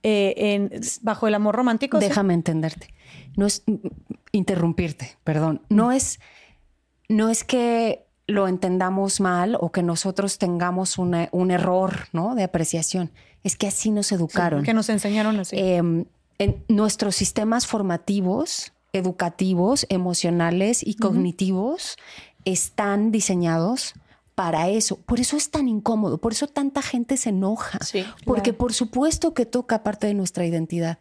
[0.03, 1.99] eh, en, bajo el amor romántico.
[1.99, 2.35] Déjame ¿sí?
[2.35, 2.93] entenderte.
[3.35, 3.63] No es
[4.31, 5.61] interrumpirte, perdón.
[5.69, 6.19] No es,
[7.09, 12.35] no es que lo entendamos mal o que nosotros tengamos una, un error ¿no?
[12.35, 13.11] de apreciación.
[13.43, 14.61] Es que así nos educaron.
[14.61, 15.57] Sí, que nos enseñaron así.
[15.57, 16.05] Eh,
[16.43, 22.41] en nuestros sistemas formativos, educativos, emocionales y cognitivos uh -huh.
[22.45, 23.93] están diseñados
[24.35, 24.97] para eso.
[24.97, 28.57] Por eso es tan incómodo, por eso tanta gente se enoja, sí, porque claro.
[28.57, 30.99] por supuesto que toca parte de nuestra identidad.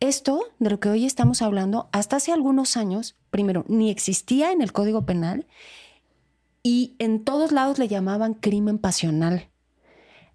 [0.00, 4.62] Esto de lo que hoy estamos hablando, hasta hace algunos años, primero, ni existía en
[4.62, 5.46] el Código Penal
[6.62, 9.48] y en todos lados le llamaban crimen pasional.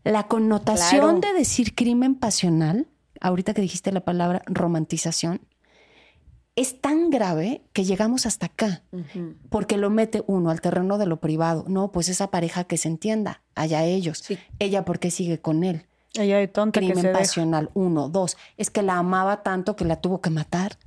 [0.03, 1.33] La connotación claro.
[1.33, 2.87] de decir crimen pasional
[3.25, 5.41] ahorita que dijiste la palabra romantización,
[6.55, 9.35] es tan grave que llegamos hasta acá, uh -huh.
[9.49, 11.65] porque lo mete uno al terreno de lo privado.
[11.67, 14.19] No, pues esa pareja que se entienda, allá ellos.
[14.19, 14.37] Sí.
[14.59, 15.85] Ella, ¿por qué sigue con él?
[16.13, 17.71] Ella de tonta Crimen que se pasional, deja.
[17.73, 18.09] uno.
[18.09, 20.77] Dos, es que la amaba tanto que la tuvo que matar.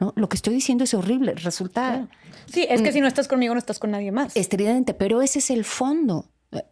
[0.00, 0.12] ¿No?
[0.14, 2.06] Lo que estoy diciendo es horrible, resulta...
[2.46, 4.36] Sí, es que si no estás conmigo no estás con nadie más.
[4.36, 6.26] Estridente, pero ese es el fondo.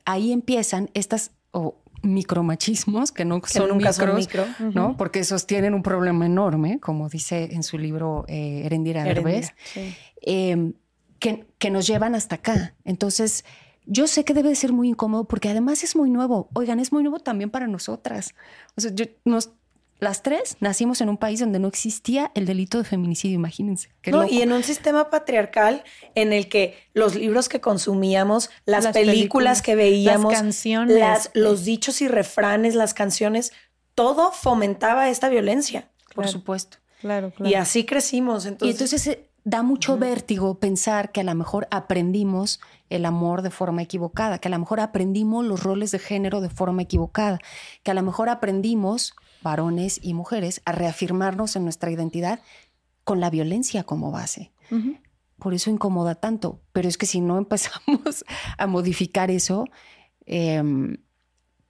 [0.05, 1.33] Ahí empiezan estas...
[1.51, 1.75] Oh,
[2.07, 4.43] micromachismos que no que son nunca micros, son micro.
[4.43, 4.75] Uh -huh.
[4.75, 4.97] ¿no?
[4.97, 9.95] Porque esos tienen un problema enorme, como dice en su libro eh, Erendira Derbez, sí.
[10.23, 10.73] eh,
[11.19, 12.75] que, que, nos llevan hasta acá.
[12.85, 13.45] Entonces,
[13.87, 16.49] yo sé que debe de ser muy incómodo porque además es muy nuevo.
[16.53, 18.35] Oigan, es muy nuevo también para nosotras.
[18.77, 19.53] O sea, yo, nos,
[19.99, 23.91] las tres nacimos en un país donde no existía el delito de feminicidio, imagínense.
[24.07, 28.93] No, y en un sistema patriarcal en el que los libros que consumíamos, las, las
[28.93, 33.53] películas, películas, que veíamos, las canciones, las, los dichos y refranes, las canciones,
[33.95, 35.91] todo fomentaba esta violencia.
[36.15, 36.79] Por supuesto.
[37.01, 37.51] Claro, claro.
[37.51, 38.47] Y así crecimos.
[38.47, 43.43] Entonces, y entonces eh, da mucho vértigo pensar que a lo mejor aprendimos el amor
[43.43, 47.39] de forma equivocada, que a lo mejor aprendimos los roles de género de forma equivocada,
[47.83, 52.41] que a lo mejor aprendimos, varones y mujeres, a reafirmarnos en nuestra identidad
[53.05, 54.53] con la violencia como base.
[55.39, 56.61] Por eso incomoda tanto.
[56.73, 58.25] Pero es que si no empezamos
[58.59, 59.67] a modificar eso,
[60.25, 60.97] em,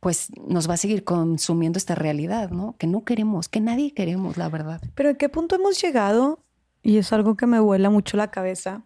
[0.01, 2.77] pues nos va a seguir consumiendo esta realidad, ¿no?
[2.79, 4.81] Que no queremos, que nadie queremos, la verdad.
[4.95, 6.47] Pero ¿a qué punto hemos llegado
[6.87, 8.85] y es algo que me vuela mucho la cabeza,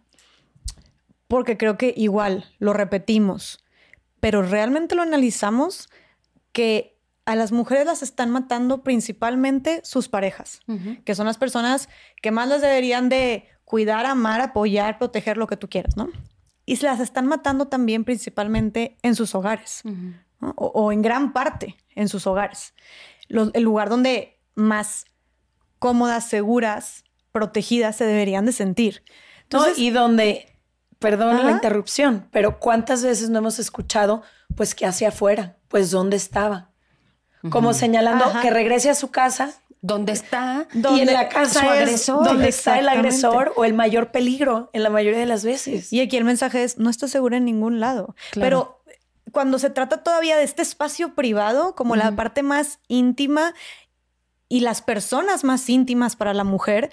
[1.28, 3.62] porque creo que igual lo repetimos,
[4.20, 5.90] pero realmente lo analizamos
[6.52, 6.98] que
[7.30, 10.62] a las mujeres las están matando principalmente sus parejas,
[11.04, 11.88] que son las personas
[12.20, 16.08] que más las deberían de cuidar, amar, apoyar, proteger lo que tú quieras, ¿no?
[16.66, 19.84] Y se las están matando también principalmente en sus hogares,
[20.40, 22.74] o, en gran parte en sus hogares.
[23.28, 25.04] el lugar donde más
[25.78, 29.04] cómodas, seguras, protegidas se deberían de sentir.
[29.44, 30.58] Entonces, y donde,
[30.98, 34.24] perdón la interrupción, pero ¿cuántas veces no hemos escuchado,
[34.56, 35.58] pues, que hacia afuera?
[35.68, 36.69] Pues, ¿dónde estaba?
[37.48, 39.54] Como señalando que regrese a su casa.
[39.82, 40.68] ¿Dónde está?
[40.74, 42.24] y en la casa su agresor.
[42.24, 45.90] donde está el agresor o el mayor peligro en la mayoría de las veces.
[45.90, 48.14] Y aquí el mensaje es, no estás segura en ningún lado.
[48.34, 48.82] Pero
[49.32, 53.54] cuando se trata todavía de este espacio privado, como la parte más íntima
[54.48, 56.90] y las personas más íntimas para la mujer,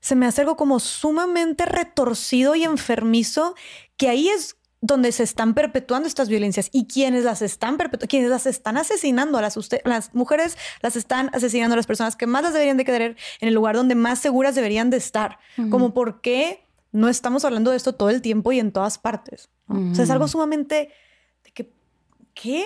[0.00, 3.54] se me hace algo como sumamente retorcido y enfermizo,
[3.96, 8.30] que ahí es donde se están perpetuando estas violencias y quienes las están perpetuando, quienes
[8.30, 12.42] las están asesinando a las, las mujeres, las están asesinando a las personas que más
[12.42, 15.38] las deberían de querer en el lugar donde más seguras deberían de estar.
[15.70, 19.50] Como por qué no estamos hablando de esto todo el tiempo y en todas partes.
[19.68, 20.90] O sea, es algo sumamente
[21.44, 21.70] de que,
[22.34, 22.64] ¿qué?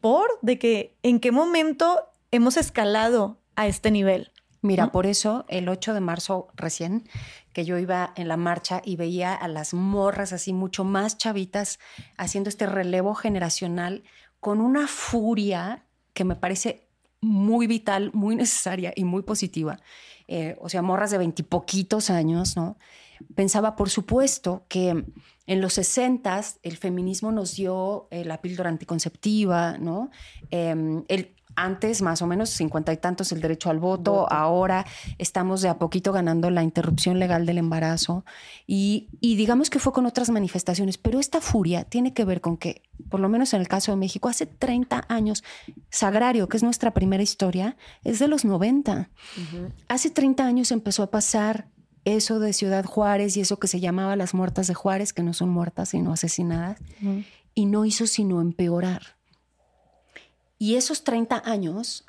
[0.00, 0.38] ¿Por?
[0.42, 4.30] De que, ¿en qué momento hemos escalado a este nivel?
[4.62, 7.08] Mira, por eso el 8 de marzo recién,
[7.52, 11.78] que yo iba en la marcha y veía a las morras así mucho más chavitas
[12.16, 14.04] haciendo este relevo generacional
[14.40, 16.88] con una furia que me parece
[17.20, 19.80] muy vital, muy necesaria y muy positiva.
[20.28, 22.76] Eh, o sea, morras de veintipoquitos años, ¿no?
[23.34, 25.04] Pensaba, por supuesto, que
[25.46, 30.10] en los 60 el feminismo nos dio eh, la píldora anticonceptiva, ¿no?
[30.50, 34.86] Em, el, antes más o menos cincuenta y tantos el derecho al voto, ahora
[35.18, 38.24] estamos de a poquito ganando la interrupción legal del embarazo.
[38.66, 42.82] Y, digamos que fue con otras manifestaciones, pero esta furia tiene que ver con que,
[43.08, 45.44] por lo menos en el caso de México, hace 30 años,
[45.90, 49.10] Sagrario, que es nuestra primera historia, es de los 90.
[49.88, 51.68] Hace 30 años empezó a pasar
[52.04, 55.34] eso de Ciudad Juárez y eso que se llamaba las muertas de Juárez, que no
[55.34, 56.78] son muertas sino asesinadas,
[57.54, 59.16] y no hizo sino empeorar.
[60.62, 62.06] Y esos 30 años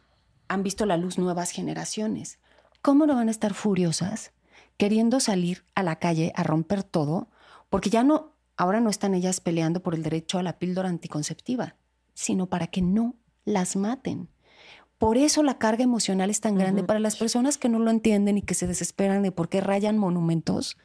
[0.48, 2.38] han visto la luz nuevas generaciones.
[2.84, 4.32] ¿Cómo no van a estar furiosas
[4.78, 7.32] queriendo salir a la calle a romper todo?
[7.72, 11.78] Porque ya no, ahora no están ellas peleando por el derecho a la píldora anticonceptiva,
[12.14, 14.30] sino para que no las maten.
[15.00, 18.38] Por eso la carga emocional es tan grande para las personas que no lo entienden
[18.38, 20.78] y que se desesperan de por qué rayan monumentos,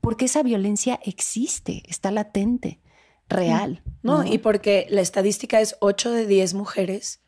[0.00, 2.80] porque esa violencia existe, está latente
[3.28, 3.82] real.
[4.02, 7.24] No, y porque la estadística es 8 de 10 mujeres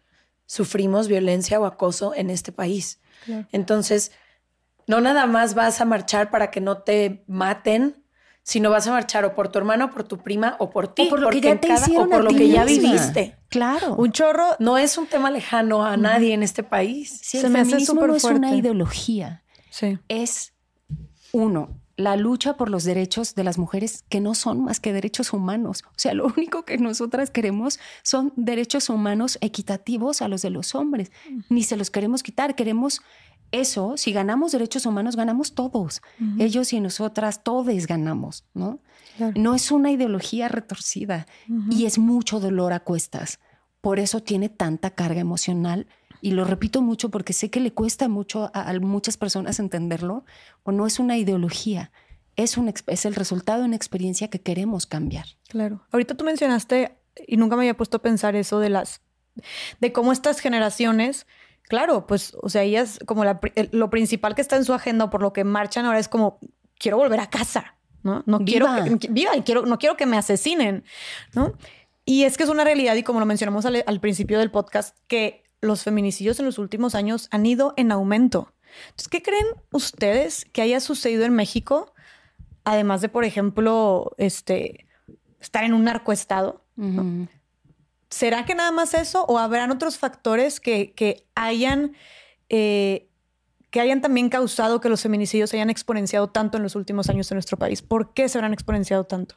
[0.47, 3.01] sufrimos violencia o acoso en este país.
[3.51, 4.13] Entonces,
[4.87, 8.05] no nada más vas a marchar para que no te maten,
[8.45, 11.07] sino vas a marchar o por tu hermano, o por tu prima, o por ti.
[11.07, 13.37] O por lo que ya te hicieron o por lo que ya viviste.
[13.49, 13.97] Claro.
[13.97, 17.21] Un chorro no es un tema lejano a nadie en este país.
[17.23, 19.43] Se me hace no es una ideología.
[19.71, 19.99] Sí.
[20.09, 20.55] Es
[21.33, 25.33] uno, la lucha por los derechos de las mujeres que no son más que derechos
[25.33, 25.83] humanos.
[25.87, 30.75] O sea, lo único que nosotras queremos son derechos humanos equitativos a los de los
[30.75, 31.11] hombres.
[31.49, 33.01] Ni se los queremos quitar, queremos
[33.53, 33.97] eso.
[33.97, 36.03] Si ganamos derechos humanos, ganamos todos.
[36.39, 38.81] Ellos y nosotras, todos ganamos, ¿no?
[39.35, 41.27] No es una ideología retorcida
[41.71, 43.41] y es mucho dolor a cuestas.
[43.81, 45.87] Por eso tiene tanta carga emocional
[46.27, 50.25] y lo repito mucho porque sé que le cuesta mucho a, muchas personas entenderlo,
[50.65, 51.93] o no es una ideología,
[52.35, 55.27] es, un, es el resultado de una experiencia que queremos cambiar.
[55.47, 55.87] Claro.
[55.93, 59.03] Ahorita tú mencionaste, y nunca me había puesto a pensar eso de las,
[59.79, 61.29] de cómo estas generaciones,
[61.63, 63.23] claro, pues, o sea, ellas como
[63.71, 66.41] lo principal que está en su agenda, por lo que marchan ahora es como,
[66.77, 68.25] quiero volver a casa, ¿no?
[68.27, 68.67] No quiero
[68.99, 70.83] que, viva y quiero, no quiero que me asesinen,
[71.35, 71.53] ¿no?
[72.05, 75.46] Y es que es una realidad, y como lo mencionamos al principio del podcast, que
[75.61, 78.53] los feminicidios en los últimos años han ido en aumento.
[78.89, 81.93] Entonces, ¿qué creen ustedes que haya sucedido en México?
[82.65, 84.87] Además de, por ejemplo, este,
[85.41, 86.65] estar en un narcoestado.
[88.11, 91.93] ¿Será que nada más eso o habrán otros factores que, hayan,
[92.49, 93.09] eh,
[93.71, 97.31] que hayan también causado que los feminicidios se hayan exponenciado tanto en los últimos años
[97.31, 97.83] en nuestro país?
[97.83, 99.37] ¿Por qué se habrán exponenciado tanto?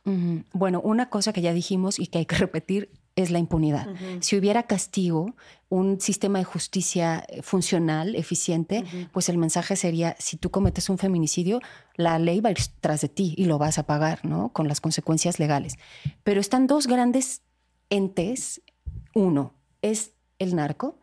[0.54, 2.92] Bueno, una cosa que ya dijimos y que hay que repetir
[3.22, 3.88] es la impunidad.
[4.22, 5.36] Si hubiera castigo,
[5.70, 10.98] un sistema de justicia eh, funcional, eficiente, pues el mensaje sería, si tú cometes un
[10.98, 11.62] feminicidio,
[11.96, 14.52] la ley va a ir tras de ti y lo vas a pagar, ¿no?
[14.54, 15.76] Con las consecuencias legales.
[16.24, 17.44] Pero están dos grandes
[17.90, 18.62] entes.
[19.14, 21.00] Uno es el narco,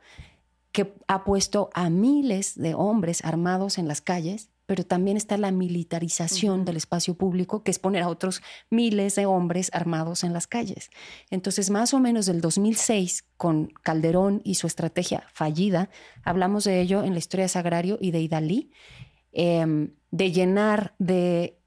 [0.72, 5.52] que ha puesto a miles de hombres armados en las calles pero también está la
[5.52, 10.48] militarización del espacio público, que es poner a otros miles de hombres armados en las
[10.48, 10.90] calles.
[11.30, 15.88] Entonces, más o menos del 2006, con Calderón y su estrategia fallida,
[16.24, 18.70] hablamos de ello en la historia de Sagrario y de Idalí,
[19.32, 21.60] em, de llenar de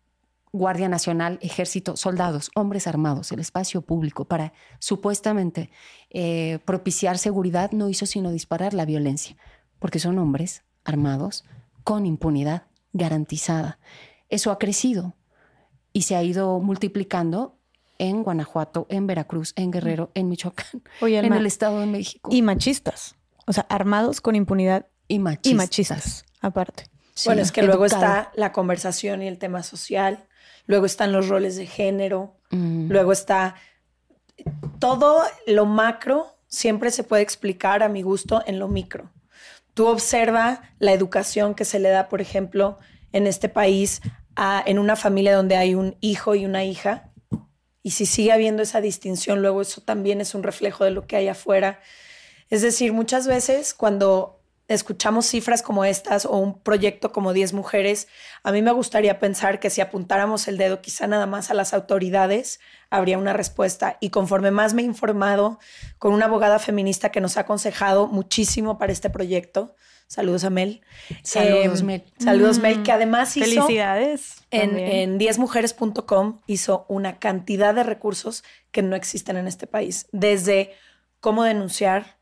[0.51, 5.69] Guardia Nacional, Ejército, soldados, hombres armados, el espacio público para supuestamente
[6.09, 9.37] eh, propiciar seguridad, no hizo sino disparar la violencia,
[9.77, 11.45] porque son hombres armados
[11.83, 13.79] con impunidad garantizada.
[14.29, 15.15] Eso ha crecido
[15.93, 17.57] y se ha ido multiplicando
[17.97, 22.29] en Guanajuato, en Veracruz, en Guerrero, en Michoacán, en el Estado de México.
[22.31, 23.15] Y machistas,
[23.45, 24.87] o sea, armados con impunidad.
[25.07, 25.51] Y machistas.
[25.51, 26.85] Y machistas, aparte.
[27.25, 30.27] bueno, es que luego está la conversación y el tema social,
[30.65, 32.89] luego están los roles de género, mm.
[32.89, 33.55] luego está
[34.79, 39.09] todo lo macro siempre se puede explicar a mi gusto en lo micro.
[39.79, 42.79] Tú observa la educación que se le da, por ejemplo,
[43.13, 44.01] en este país
[44.65, 47.13] en una familia donde hay un hijo y una hija.
[47.81, 51.15] Y si sigue habiendo esa distinción, luego eso también es un reflejo de lo que
[51.15, 51.79] hay afuera.
[52.49, 54.38] Es decir, muchas veces cuando
[54.69, 58.07] escuchamos cifras como estas o un proyecto como 10 mujeres,
[58.43, 61.73] a mí me gustaría pensar que si apuntáramos el dedo quizá nada más a las
[61.73, 62.59] autoridades,
[62.91, 63.97] habría una respuesta.
[63.99, 65.59] Y conforme más me he informado
[65.97, 69.75] con una abogada feminista que nos ha aconsejado muchísimo para este proyecto,
[70.07, 70.81] saludos a Mel.
[71.23, 72.03] Saludos, em, Mel.
[72.19, 73.45] Saludos, Mel, que además hizo...
[73.45, 74.35] Felicidades.
[74.51, 80.75] En, en 10mujeres.com hizo una cantidad de recursos que no existen en este país, desde
[81.19, 82.18] cómo denunciar,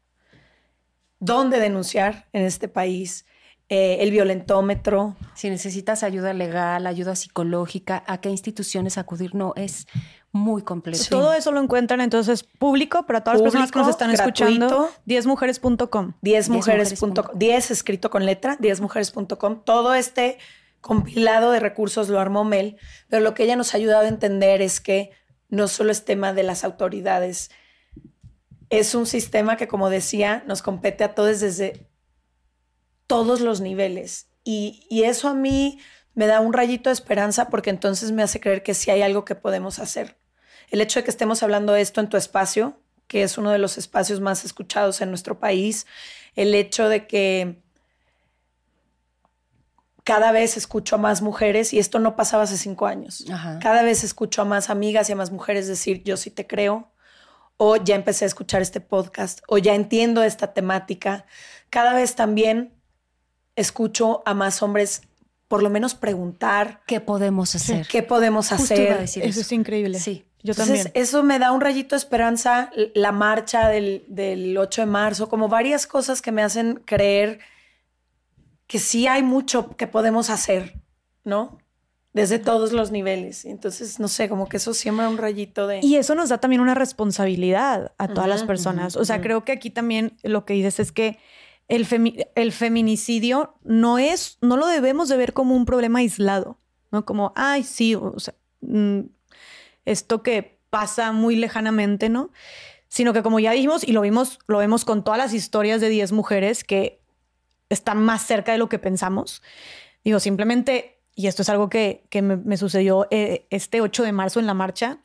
[1.20, 3.26] dónde denunciar en este país,
[3.70, 5.15] eh, el violentómetro.
[5.36, 9.88] Si necesitas ayuda legal, ayuda psicológica, a qué instituciones acudir, no, es
[10.32, 11.03] muy complejo.
[11.09, 14.89] Todo eso lo encuentran entonces público para todas las personas que nos están escuchando.
[15.05, 16.13] 10mujeres.com.
[16.22, 17.38] 10mujeres.com.
[17.38, 19.63] 10 escrito con letra, 10mujeres.com.
[19.63, 20.38] Todo este
[20.80, 22.78] compilado de recursos lo armó Mel,
[23.09, 25.11] pero lo que ella nos ha ayudado a entender es que
[25.49, 27.51] no solo es tema de las autoridades,
[28.70, 31.89] es un sistema que, como decía, nos compete a todos desde
[33.07, 34.28] todos los niveles.
[34.43, 35.80] Y, eso a mí
[36.13, 39.26] me da un rayito de esperanza porque entonces me hace creer que sí hay algo
[39.26, 40.18] que podemos hacer.
[40.70, 43.57] El hecho de que estemos hablando de esto en tu espacio, que es uno de
[43.57, 45.86] los espacios más escuchados en nuestro país,
[46.36, 47.61] el hecho de que
[50.03, 53.26] cada vez escucho a más mujeres, y esto no pasaba hace cinco años,
[53.61, 56.91] cada vez escucho a más amigas y a más mujeres decir, yo sí te creo,
[57.58, 61.26] o ya empecé a escuchar este podcast, o ya entiendo esta temática.
[61.70, 62.74] Cada vez también
[63.55, 65.01] escucho a más hombres
[65.47, 67.88] por lo menos preguntar qué podemos hacer.
[67.88, 69.01] ¿Qué podemos hacer?
[69.01, 69.22] eso.
[69.22, 69.99] es increíble.
[69.99, 70.26] Sí.
[70.43, 70.91] Yo también.
[70.93, 75.49] Eso me da un rayito de esperanza, la marcha del, del 8 de marzo, como
[75.49, 77.39] varias cosas que me hacen creer
[78.68, 80.80] que sí hay mucho que podemos hacer,
[81.24, 81.58] ¿no?
[82.14, 83.45] Desde todos los niveles.
[83.45, 85.80] Entonces, no sé, como que eso siembra un rayito de...
[85.82, 88.95] Y eso nos da también una responsabilidad a todas las personas.
[88.95, 91.20] o sea, creo que aquí también lo que dices es que
[91.68, 91.88] el,
[92.36, 96.58] el feminicidio no es, no lo debemos de ver como un problema aislado,
[96.91, 97.05] ¿no?
[97.05, 99.01] Como, ay, sí, o sea, mm,
[99.86, 102.32] esto que pasa muy lejanamente, ¿no?
[102.88, 105.89] Sino que como ya dijimos y lo vimos, lo vemos con todas las historias de
[105.89, 107.01] 10 mujeres que
[107.70, 109.43] están más cerca de lo que pensamos.
[110.03, 114.45] Digo, simplemente y esto es algo que, me, sucedió eh, este 8 de marzo en
[114.45, 114.99] la marcha.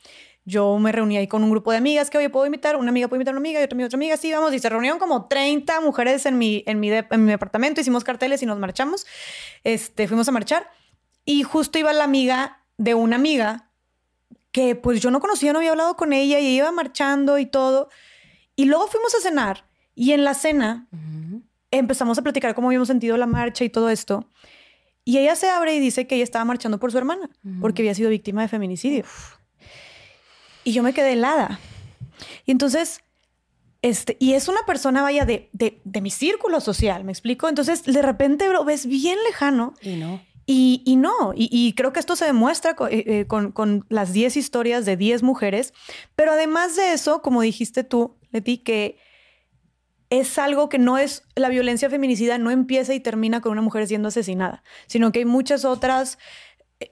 [0.45, 3.09] Yo me reuní ahí con un grupo de amigas que, oye, puedo invitar, una amiga
[3.09, 4.53] puede invitar a una amiga y otra amiga, otra amiga, sí, vamos.
[4.53, 8.43] Y se reunieron como 30 mujeres en mi, en mi, en mi apartamento, hicimos carteles
[8.43, 9.07] y nos marchamos.
[9.65, 10.71] Este, fuimos a marchar
[11.25, 13.71] y justo iba la amiga de una amiga
[14.51, 17.89] que pues yo no conocía, no había hablado con ella y iba marchando y todo.
[18.55, 20.89] Y luego fuimos a cenar y en la cena
[21.71, 24.29] empezamos a platicar cómo habíamos sentido la marcha y todo esto.
[25.05, 27.29] Y ella se abre y dice que ella estaba marchando por su hermana,
[27.61, 29.05] porque había sido víctima de feminicidio.
[30.65, 31.59] Y yo me quedé helada.
[32.47, 33.01] Y entonces,
[33.83, 37.49] este, y es una persona, vaya, de, de, mi círculo social, ¿me explico?
[37.49, 39.75] Entonces, de repente lo ves bien lejano.
[39.83, 40.21] Y no.
[40.45, 44.37] Y, y no, y, creo que esto se demuestra eh, eh, con, con, las 10
[44.37, 45.73] historias de 10 mujeres,
[46.17, 48.99] pero además de eso, como dijiste tú, Leti, que
[50.13, 53.87] es algo que no es, la violencia feminicida no empieza y termina con una mujer
[53.87, 56.19] siendo asesinada, sino que hay muchas otras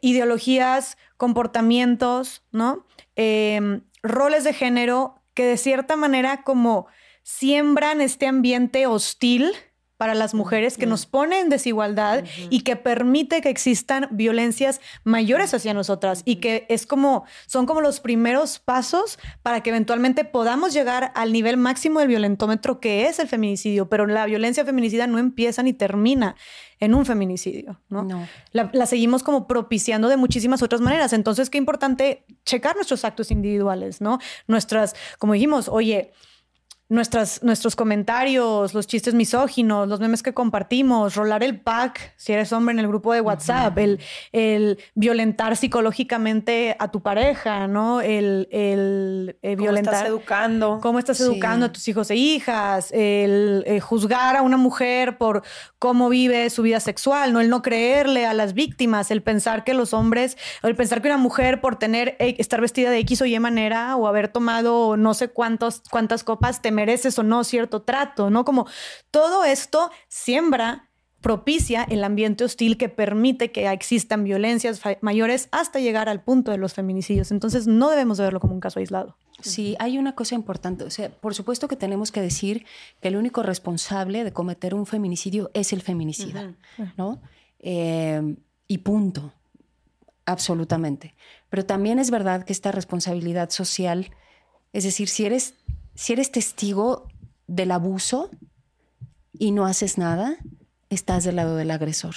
[0.00, 2.86] ideologías, comportamientos, ¿no?
[3.16, 6.86] Em, roles de género que de cierta manera como
[7.22, 9.52] siembran este ambiente hostil
[10.00, 15.52] para las mujeres, que nos pone en desigualdad y que permite que existan violencias mayores
[15.52, 20.72] hacia nosotras y que es como, son como los primeros pasos para que eventualmente podamos
[20.72, 25.18] llegar al nivel máximo del violentómetro que es el feminicidio, pero la violencia feminicida no
[25.18, 26.34] empieza ni termina
[26.78, 28.26] en un feminicidio, ¿no?
[28.52, 31.12] La, la, seguimos como propiciando de muchísimas otras maneras.
[31.12, 34.18] Entonces, qué importante checar nuestros actos individuales, ¿no?
[34.46, 36.12] Nuestras, como dijimos, oye,
[36.90, 42.52] nuestras, nuestros comentarios, los chistes misóginos, los memes que compartimos, rolar el pack, si eres
[42.52, 44.00] hombre en el grupo de WhatsApp, el,
[44.32, 48.00] el, violentar psicológicamente a tu pareja, ¿no?
[48.00, 49.94] El, el eh, violentar.
[49.94, 50.78] ¿Cómo estás educando?
[50.82, 52.90] ¿Cómo estás educando a tus hijos e hijas?
[52.90, 55.42] El eh, juzgar a una mujer por
[55.78, 57.40] cómo vive su vida sexual, ¿no?
[57.40, 61.18] El no creerle a las víctimas, el pensar que los hombres, el pensar que una
[61.18, 65.14] mujer por tener, eh, estar vestida de X o Y manera o haber tomado no
[65.14, 68.46] sé cuántos, cuántas copas te mereces o no cierto trato, ¿no?
[68.46, 68.66] Como
[69.10, 70.88] todo esto siembra
[71.20, 76.56] propicia el ambiente hostil que permite que existan violencias mayores hasta llegar al punto de
[76.56, 77.30] los feminicidios.
[77.30, 79.18] Entonces no debemos verlo como un caso aislado.
[79.42, 80.84] Sí, hay una cosa importante.
[80.84, 82.64] O sea, por supuesto que tenemos que decir
[83.00, 86.54] que el único responsable de cometer un feminicidio es el feminicida,
[86.96, 87.20] ¿no?
[87.58, 89.34] Eh, y punto.
[90.24, 91.14] Absolutamente.
[91.50, 94.10] Pero también es verdad que esta responsabilidad social,
[94.72, 95.54] es decir, si eres
[95.94, 97.08] si eres testigo
[97.46, 98.30] del abuso
[99.32, 100.36] y no haces nada,
[100.88, 102.14] estás del lado del agresor.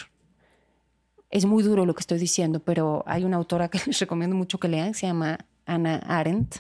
[1.30, 4.60] Es muy duro lo que estoy diciendo, pero hay una autora que les recomiendo mucho
[4.60, 6.58] que lean, se llama Anna Arendt,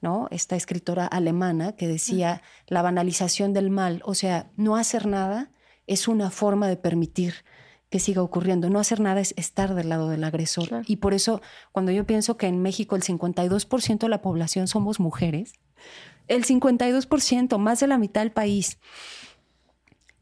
[0.00, 0.28] ¿no?
[0.30, 5.50] Esta escritora alemana que decía la banalización del mal, o sea, no hacer nada
[5.86, 7.34] es una forma de permitir
[7.92, 8.70] que siga ocurriendo.
[8.70, 10.82] No hacer nada es estar del lado del agresor.
[10.86, 11.42] Y por eso,
[11.72, 15.52] cuando yo pienso que en México el 52% de la población somos mujeres,
[16.28, 18.78] el 52%, más de la mitad del país.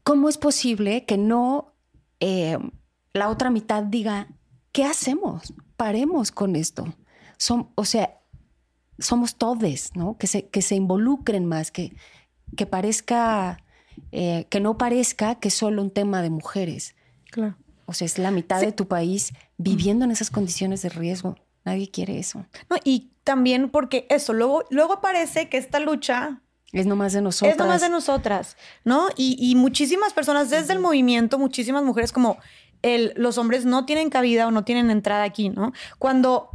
[0.03, 1.73] ¿Cómo es posible que no
[2.19, 2.57] eh,
[3.13, 4.27] la otra mitad diga,
[4.71, 5.53] ¿qué hacemos?
[5.75, 6.93] Paremos con esto.
[7.37, 8.19] Son, o sea,
[8.99, 10.17] somos todes, ¿no?
[10.17, 11.95] Que se, que se involucren más, que,
[12.55, 13.63] que parezca,
[14.11, 16.95] eh, que no parezca que es solo un tema de mujeres.
[17.31, 17.57] Claro.
[17.85, 21.35] O sea, es la mitad de tu país viviendo en esas condiciones de riesgo.
[21.65, 22.45] Nadie quiere eso.
[22.69, 26.41] No, y también porque eso, luego, luego parece que esta lucha
[26.71, 27.53] es nomás de nosotras.
[27.53, 29.09] Es nomás de nosotras, ¿no?
[29.17, 32.37] Y, muchísimas personas desde el movimiento, muchísimas mujeres como
[32.81, 35.73] el, los hombres no tienen cabida o no tienen entrada aquí, ¿no?
[35.99, 36.49] Cuando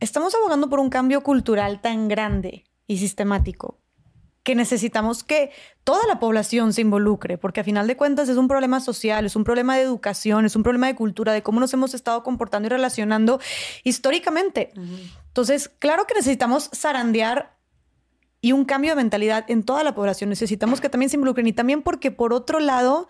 [0.00, 3.78] estamos abogando por un cambio cultural tan grande y sistemático,
[4.42, 5.50] que necesitamos que
[5.84, 9.36] toda la población se involucre, porque a final de cuentas es un problema social, es
[9.36, 12.66] un problema de educación, es un problema de cultura, de cómo nos hemos estado comportando
[12.66, 13.40] y relacionando
[13.84, 14.72] históricamente.
[15.28, 17.56] Entonces, claro que necesitamos zarandear
[18.40, 20.28] y un cambio de mentalidad en toda la población.
[20.28, 23.08] Necesitamos que también se involucren y también porque por otro lado,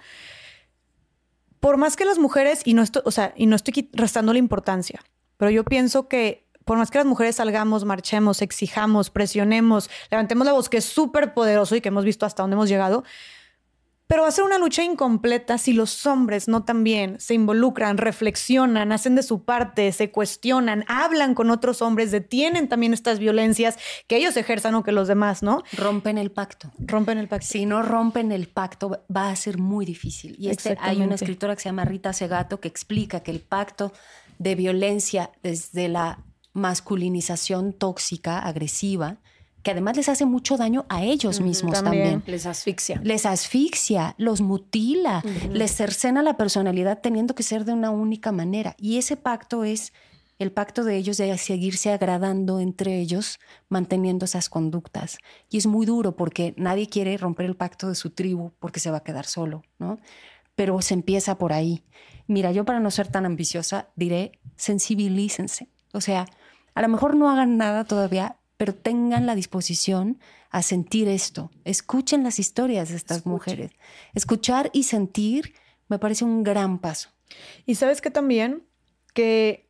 [1.58, 4.38] por más que las mujeres, y no estoy, o sea, y no estoy restando la
[4.38, 5.02] importancia,
[5.38, 10.52] pero yo pienso que por más que las mujeres salgamos, marchemos, exijamos, presionemos, levantemos la
[10.52, 13.04] voz, que es súper poderoso y que hemos visto hasta dónde hemos llegado,
[14.12, 18.92] pero va a ser una lucha incompleta si los hombres no también se involucran, reflexionan,
[18.92, 24.16] hacen de su parte, se cuestionan, hablan con otros hombres, detienen también estas violencias que
[24.16, 25.62] ellos ejerzan o que los demás, ¿no?
[25.72, 26.70] Rompen el pacto.
[26.78, 27.46] Rompen el pacto.
[27.46, 30.36] Si no rompen el pacto, va a ser muy difícil.
[30.38, 33.94] Y este, hay una escritora que se llama Rita Segato que explica que el pacto
[34.38, 36.18] de violencia desde la
[36.52, 39.18] masculinización tóxica, agresiva,
[39.62, 42.22] que además les hace mucho daño a ellos mismos también.
[42.26, 43.00] Les asfixia.
[43.04, 48.74] Les asfixia, los mutila, les cercena la personalidad teniendo que ser de una única manera.
[48.78, 49.92] Y ese pacto es
[50.38, 53.38] el pacto de ellos de seguirse agradando entre ellos,
[53.68, 55.18] manteniendo esas conductas.
[55.48, 58.90] Y es muy duro porque nadie quiere romper el pacto de su tribu porque se
[58.90, 59.98] va a quedar solo, ¿no?
[60.56, 61.84] Pero se empieza por ahí.
[62.26, 65.68] Mira, yo para no ser tan ambiciosa diré, sensibilícense.
[65.92, 66.26] O sea,
[66.74, 70.18] a lo mejor no hagan nada todavía, pero tengan la disposición
[70.50, 71.50] a sentir esto.
[71.64, 73.72] Escuchen las historias de estas mujeres.
[74.14, 75.54] Escuchar y sentir
[75.88, 77.10] me parece un gran paso.
[77.66, 78.64] Y sabes que también
[79.14, 79.68] que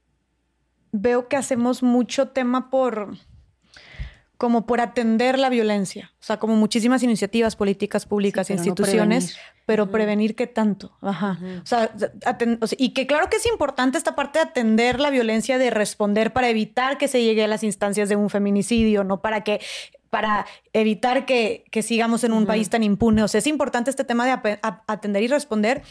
[0.92, 3.16] veo que hacemos mucho tema por
[4.36, 9.36] como por atender la violencia, o sea, como muchísimas iniciativas políticas públicas, e instituciones,
[9.66, 11.38] pero prevenir qué tanto, ajá.
[11.62, 11.90] o, sea,
[12.78, 16.48] y que claro que es importante esta parte de atender la violencia, de responder para
[16.48, 19.60] evitar que se llegue a las instancias de un feminicidio, no para que
[20.12, 20.44] para
[20.74, 23.22] evitar que, sigamos en un país tan impune.
[23.22, 25.82] O sea, es importante este tema de atender y responder,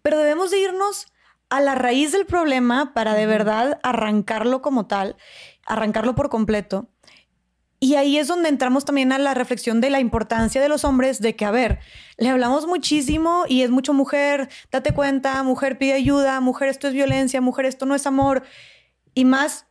[0.00, 1.08] pero debemos de irnos
[1.50, 5.16] a la raíz del problema para de verdad arrancarlo como tal,
[5.66, 6.88] arrancarlo por completo.
[7.78, 11.20] Y ahí es donde entramos también a la reflexión de la importancia de los hombres,
[11.20, 11.78] de que, a ver,
[12.16, 16.94] le hablamos muchísimo y es mucho mujer, date cuenta, mujer pide ayuda, mujer esto es
[16.94, 18.44] violencia, mujer esto no es amor.
[19.14, 19.66] Y más,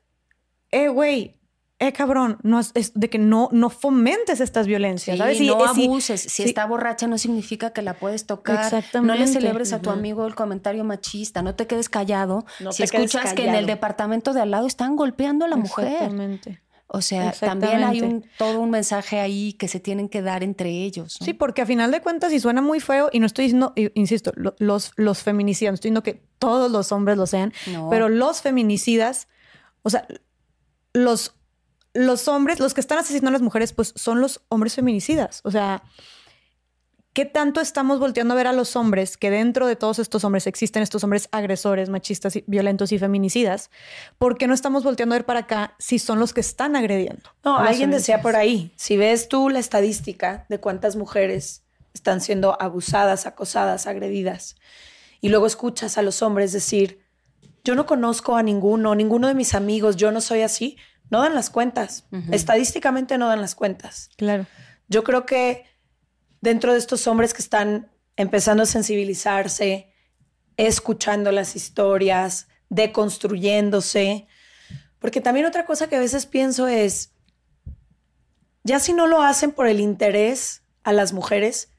[0.71, 1.39] eh, güey,
[1.77, 5.41] eh, cabrón, no es, de que no, no fomentes estas violencias, ¿sabes?
[5.41, 6.21] no abuses.
[6.21, 8.63] Si, está borracha no significa que la puedes tocar.
[8.63, 9.13] Exactamente.
[9.13, 11.41] No le celebres a tu amigo el comentario machista.
[11.41, 12.45] No te quedes callado.
[12.71, 15.87] si escuchas que en el departamento de al lado están golpeando a la mujer.
[15.87, 16.61] Exactamente.
[16.87, 20.69] O sea, también hay un, todo un mensaje ahí que se tienen que dar entre
[20.69, 21.17] ellos.
[21.19, 24.31] Sí, porque a final de cuentas, y suena muy feo, y no estoy diciendo, insisto,
[24.59, 27.53] los, los feminicidas, no estoy diciendo que todos los hombres lo sean,
[27.89, 29.27] pero los feminicidas,
[29.81, 30.07] o sea,
[30.93, 31.35] los
[31.95, 35.39] los hombres, los que están asesinando a las mujeres, pues son los hombres feminicidas.
[35.45, 35.81] O sea,
[37.15, 40.47] ¿qué tanto estamos volteando a ver a los hombres que dentro de todos estos hombres
[40.47, 43.71] existen estos hombres agresores, machistas, violentos y feminicidas?
[44.17, 47.29] ¿Por qué no estamos volteando a ver para acá si son los que están agrediendo?
[47.45, 51.63] No, alguien decía por ahí, si ves tú la estadística de cuántas mujeres
[51.93, 54.57] están siendo abusadas, acosadas, agredidas,
[55.21, 56.99] y luego escuchas a los hombres decir,
[57.63, 60.77] yo no conozco a ninguno, ninguno de mis amigos, yo no soy así,
[61.09, 62.07] no dan las cuentas.
[62.31, 64.09] Estadísticamente no dan las cuentas.
[64.17, 64.45] Claro.
[64.89, 65.63] Yo creo que
[66.45, 69.91] dentro de estos hombres que están empezando a sensibilizarse,
[70.57, 74.27] escuchando las historias, deconstruyéndose,
[74.99, 77.11] porque también otra cosa que a veces pienso es,
[78.63, 81.69] ya si no lo hacen por el interés a las mujeres,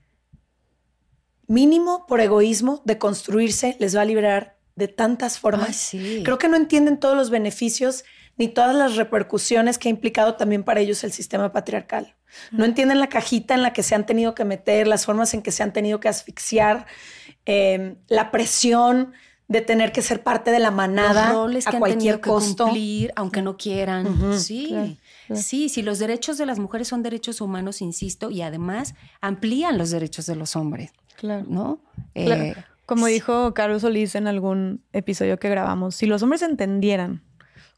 [1.46, 5.92] mínimo por egoísmo de construirse les va a liberar de tantas formas.
[6.24, 8.04] Creo que no entienden todos los beneficios
[8.36, 12.15] ni todas las repercusiones que ha implicado también para ellos el sistema patriarcal.
[12.50, 15.42] No entienden la cajita en la que se han tenido que meter, las formas en
[15.42, 16.86] que se han tenido que asfixiar,
[17.44, 19.12] em, la presión
[19.48, 21.30] de tener que ser parte de la manada
[21.66, 22.64] a cualquier costo.
[22.64, 24.38] cumplir, aunque no quieran.
[24.38, 24.98] sí,
[25.34, 29.90] sí, sí, los derechos de las mujeres son derechos humanos, insisto, y además amplían los
[29.90, 30.92] derechos de los hombres.
[31.16, 31.44] Claro.
[31.48, 31.80] ¿No?
[32.14, 32.54] Eh,
[32.84, 37.22] Como dijo Carlos Solís en algún episodio que grabamos, si los hombres entendieran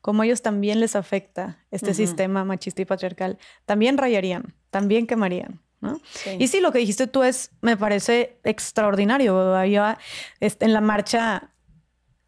[0.01, 5.61] como a ellos también les afecta este sistema machista y patriarcal, también rayarían, también quemarían.
[5.81, 6.01] ¿no?
[6.39, 9.55] Y sí, lo que dijiste tú es, me parece extraordinario.
[9.55, 9.99] Había,
[10.41, 11.51] este, en la marcha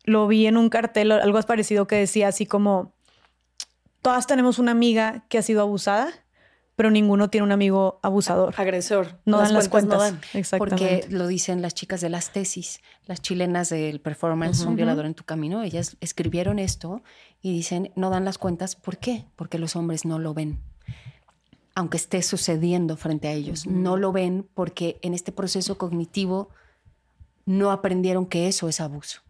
[0.05, 2.95] lo vi en un cartel, algo parecido que decía así como,
[4.03, 6.13] todas tenemos una amiga que ha sido abusada
[6.81, 8.55] pero ninguno tiene un amigo abusador.
[8.57, 9.21] Agresor.
[9.27, 9.99] No dan las cuentas.
[9.99, 10.19] No dan.
[10.33, 11.03] Exactamente.
[11.03, 15.13] Porque lo dicen las chicas de las tesis, las chilenas del performance Un violador en
[15.13, 15.63] tu camino.
[15.63, 17.03] Ellas escribieron esto
[17.43, 18.77] y dicen, no dan las cuentas.
[18.77, 19.27] ¿Por qué?
[19.37, 20.61] Porque los hombres no lo ven.
[21.75, 23.67] Aunque esté sucediendo frente a ellos.
[23.67, 26.51] No lo ven porque en este proceso cognitivo
[27.47, 29.23] no aprendieron que eso es abuso.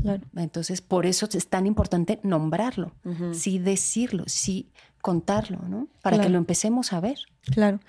[0.00, 0.22] Claro.
[0.36, 2.92] Entonces, por eso es tan importante nombrarlo,
[3.32, 5.88] sí decirlo, sí contarlo, ¿no?
[6.02, 7.18] Para que lo empecemos a ver.
[7.52, 7.80] Claro.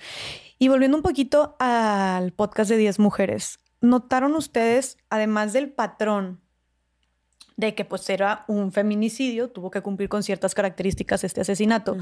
[0.59, 6.39] Y volviendo un poquito al podcast de 10 mujeres, ¿notaron ustedes, además del patrón
[7.57, 11.97] de que pues era un feminicidio, tuvo que cumplir con ciertas características este asesinato,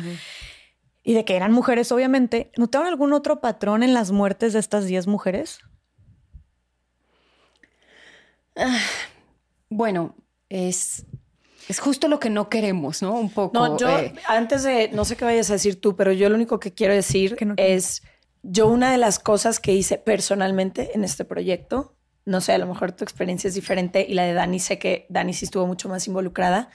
[1.03, 4.85] y de que eran mujeres, obviamente, ¿notaron algún otro patrón en las muertes de estas
[4.85, 5.59] 10 mujeres?
[8.55, 8.79] Ah,
[9.69, 10.15] bueno,
[10.49, 11.05] es
[11.67, 13.13] es justo lo que no queremos, ¿no?
[13.13, 13.53] Un poco.
[13.53, 16.35] No, yo, eh, antes de, no sé qué vayas a decir tú, pero yo lo
[16.35, 18.03] único que quiero decir es,
[18.43, 21.94] yo una de las cosas que hice personalmente en este proyecto,
[22.25, 25.05] no sé, a lo mejor tu experiencia es diferente y la de Dani, sé que
[25.09, 26.69] Dani sí estuvo mucho más involucrada,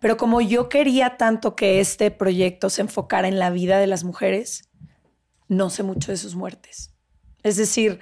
[0.00, 4.02] pero como yo quería tanto que este proyecto se enfocara en la vida de las
[4.02, 4.68] mujeres,
[5.46, 6.92] no sé mucho de sus muertes.
[7.44, 8.00] Es decir,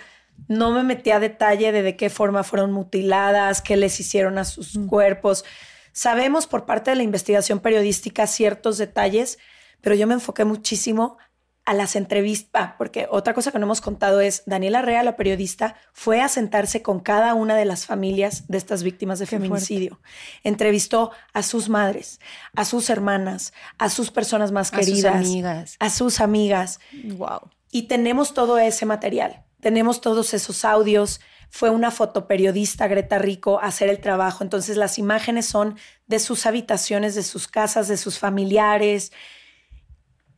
[0.49, 4.45] no me metí a detalle de de qué forma fueron mutiladas, qué les hicieron a
[4.45, 4.87] sus mm.
[4.87, 5.45] cuerpos.
[5.93, 9.39] Sabemos por parte de la investigación periodística ciertos detalles,
[9.83, 11.19] pero yo me enfoqué muchísimo
[11.67, 15.17] a las entrevistas, ah, porque otra cosa que no hemos contado es, Daniela Rea, la
[15.17, 20.01] periodista, fue a sentarse con cada una de las familias de estas víctimas de feminicidio.
[20.45, 22.21] Entrevistó a sus madres,
[22.55, 25.77] a sus hermanas, a sus personas más queridas, a sus amigas.
[25.81, 26.81] A sus amigas.
[27.17, 27.51] Wow.
[27.73, 33.67] Y tenemos todo ese material, tenemos todos esos audios, fue una fotoperiodista, Greta Rico, a
[33.67, 34.45] hacer el trabajo.
[34.45, 39.13] Entonces las imágenes son de sus habitaciones, de sus casas, de sus familiares.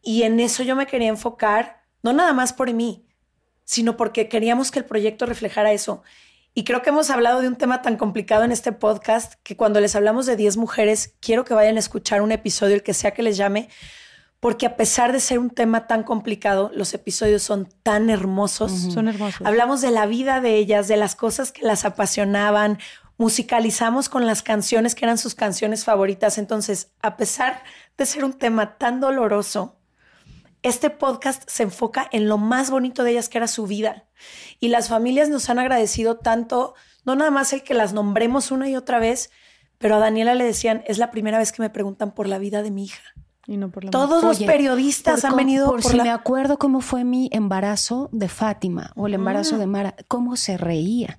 [0.02, 3.06] Y en eso yo me quería enfocar, no nada más por mí,
[3.64, 6.02] sino porque queríamos que el proyecto reflejara eso.
[6.54, 9.80] Y creo que hemos hablado de un tema tan complicado en este podcast que cuando
[9.80, 13.12] les hablamos de 10 mujeres, quiero que vayan a escuchar un episodio, el que sea
[13.12, 13.68] que les llame,
[14.40, 18.72] porque a pesar de ser un tema tan complicado, los episodios son tan hermosos.
[18.92, 19.46] Son hermosos.
[19.46, 22.78] Hablamos de la vida de ellas, de las cosas que las apasionaban,
[23.18, 26.38] musicalizamos con las canciones que eran sus canciones favoritas.
[26.38, 27.62] Entonces, a pesar
[27.96, 29.77] de ser un tema tan doloroso,
[30.62, 34.04] este podcast se enfoca en lo más bonito de ellas, que era su vida.
[34.60, 38.68] Y las familias nos han agradecido tanto, no nada más el que las nombremos una
[38.68, 39.30] y otra vez,
[39.78, 42.62] pero a Daniela le decían, es la primera vez que me preguntan por la vida
[42.62, 43.02] de mi hija.
[43.46, 46.58] Y no por la Todos los periodistas han venido por, por, si la- me acuerdo
[46.58, 49.58] cómo fue mi embarazo de Fátima o el embarazo Ah.
[49.58, 51.18] de Mara, cómo se reía,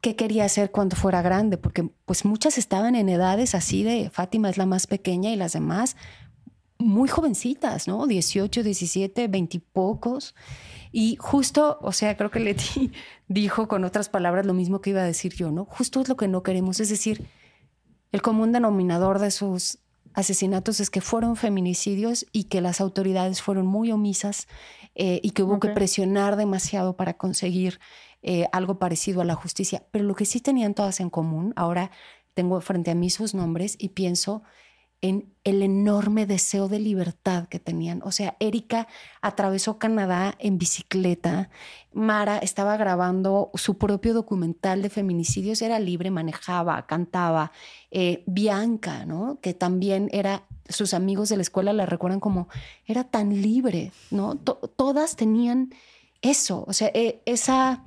[0.00, 4.48] qué quería hacer cuando fuera grande, porque pues muchas estaban en edades así de Fátima
[4.48, 5.96] es la más pequeña y las demás
[6.78, 8.06] muy jovencitas, ¿no?
[8.06, 10.34] 18, 17, 20 y pocos.
[10.92, 12.92] Y justo, o sea, creo que Leti
[13.28, 15.64] dijo con otras palabras lo mismo que iba a decir yo, ¿no?
[15.64, 17.26] Justo es lo que no queremos, es decir,
[18.12, 19.78] el común denominador de sus
[20.14, 24.48] asesinatos es que fueron feminicidios y que las autoridades fueron muy omisas
[24.94, 27.78] eh, y que hubo que presionar demasiado para conseguir
[28.22, 29.86] eh, algo parecido a la justicia.
[29.90, 31.90] Pero lo que sí tenían todas en común, ahora
[32.32, 34.42] tengo frente a mí sus nombres y pienso
[35.02, 38.00] en el enorme deseo de libertad que tenían.
[38.02, 38.88] O sea, Erika
[39.20, 41.50] atravesó Canadá en bicicleta,
[41.92, 47.52] Mara estaba grabando su propio documental de feminicidios, era libre, manejaba, cantaba.
[47.90, 49.38] Eh, Bianca, ¿no?
[49.40, 52.48] Que también era, sus amigos de la escuela la recuerdan como,
[52.84, 54.36] era tan libre, ¿no?
[54.36, 55.70] To- todas tenían
[56.22, 57.84] eso, o sea, eh, esa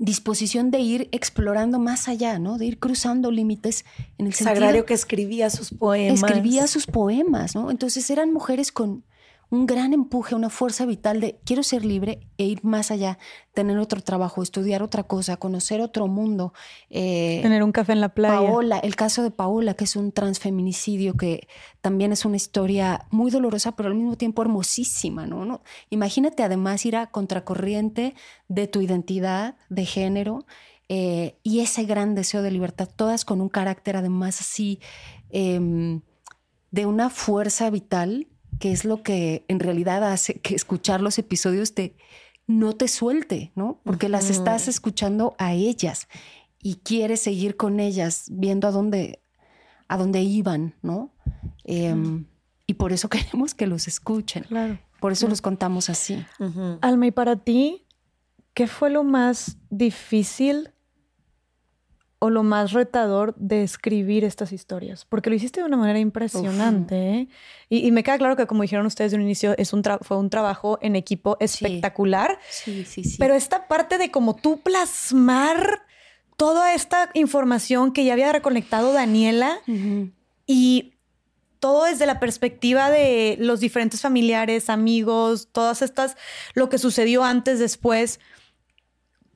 [0.00, 2.56] disposición de ir explorando más allá, ¿no?
[2.56, 3.84] De ir cruzando límites
[4.16, 6.22] en el sentido Sagrario que escribía sus poemas.
[6.22, 7.70] escribía sus poemas, ¿no?
[7.70, 9.04] Entonces eran mujeres con
[9.50, 13.18] un gran empuje, una fuerza vital de quiero ser libre e ir más allá,
[13.52, 16.52] tener otro trabajo, estudiar otra cosa, conocer otro mundo.
[16.88, 18.36] Eh, Tener un café en la playa.
[18.36, 21.48] Paola, el caso de Paola, que es un transfeminicidio, que
[21.80, 25.44] también es una historia muy dolorosa, pero al mismo tiempo hermosísima, ¿no?
[25.44, 25.62] ¿No?
[25.90, 28.14] Imagínate además ir a contracorriente
[28.48, 30.46] de tu identidad de género
[30.88, 34.80] eh, y ese gran deseo de libertad, todas con un carácter además así
[35.28, 36.02] em,
[36.70, 38.26] de una fuerza vital,
[38.60, 41.96] que es lo que en realidad hace que escuchar los episodios te
[42.46, 43.80] no te suelte, ¿no?
[43.84, 46.08] Porque las estás escuchando a ellas
[46.60, 49.22] y quieres seguir con ellas, viendo a dónde,
[49.86, 51.14] a dónde iban, ¿no?
[51.64, 52.26] Em,
[52.66, 54.44] y por eso queremos que los escuchen.
[54.44, 54.78] Claro.
[54.98, 56.26] Por eso los contamos así.
[56.80, 57.86] Alma, y para ti,
[58.52, 60.70] ¿qué fue lo más difícil
[62.20, 65.04] o lo más retador de escribir estas historias?
[65.04, 66.96] Porque lo hiciste de una manera impresionante.
[66.96, 67.28] ¿eh?
[67.68, 70.16] Y, y me queda claro que, como dijeron ustedes de un inicio, es un fue
[70.16, 72.38] un trabajo en equipo espectacular.
[72.48, 73.16] Sí, sí, sí.
[73.18, 75.82] Pero esta parte de como tú plasmar
[76.36, 79.58] toda esta información que ya había reconectado Daniela
[80.46, 80.94] y
[81.58, 86.16] todo desde la perspectiva de los diferentes familiares, amigos, todas estas,
[86.54, 88.20] lo que sucedió antes, después.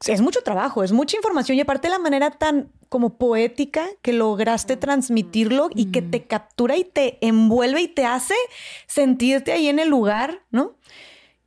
[0.06, 4.76] Es mucho trabajo, es mucha información y aparte la manera tan como poética que lograste
[4.76, 8.34] transmitirlo y que te captura y te envuelve y te hace
[8.86, 10.76] sentirte ahí en el lugar, ¿no?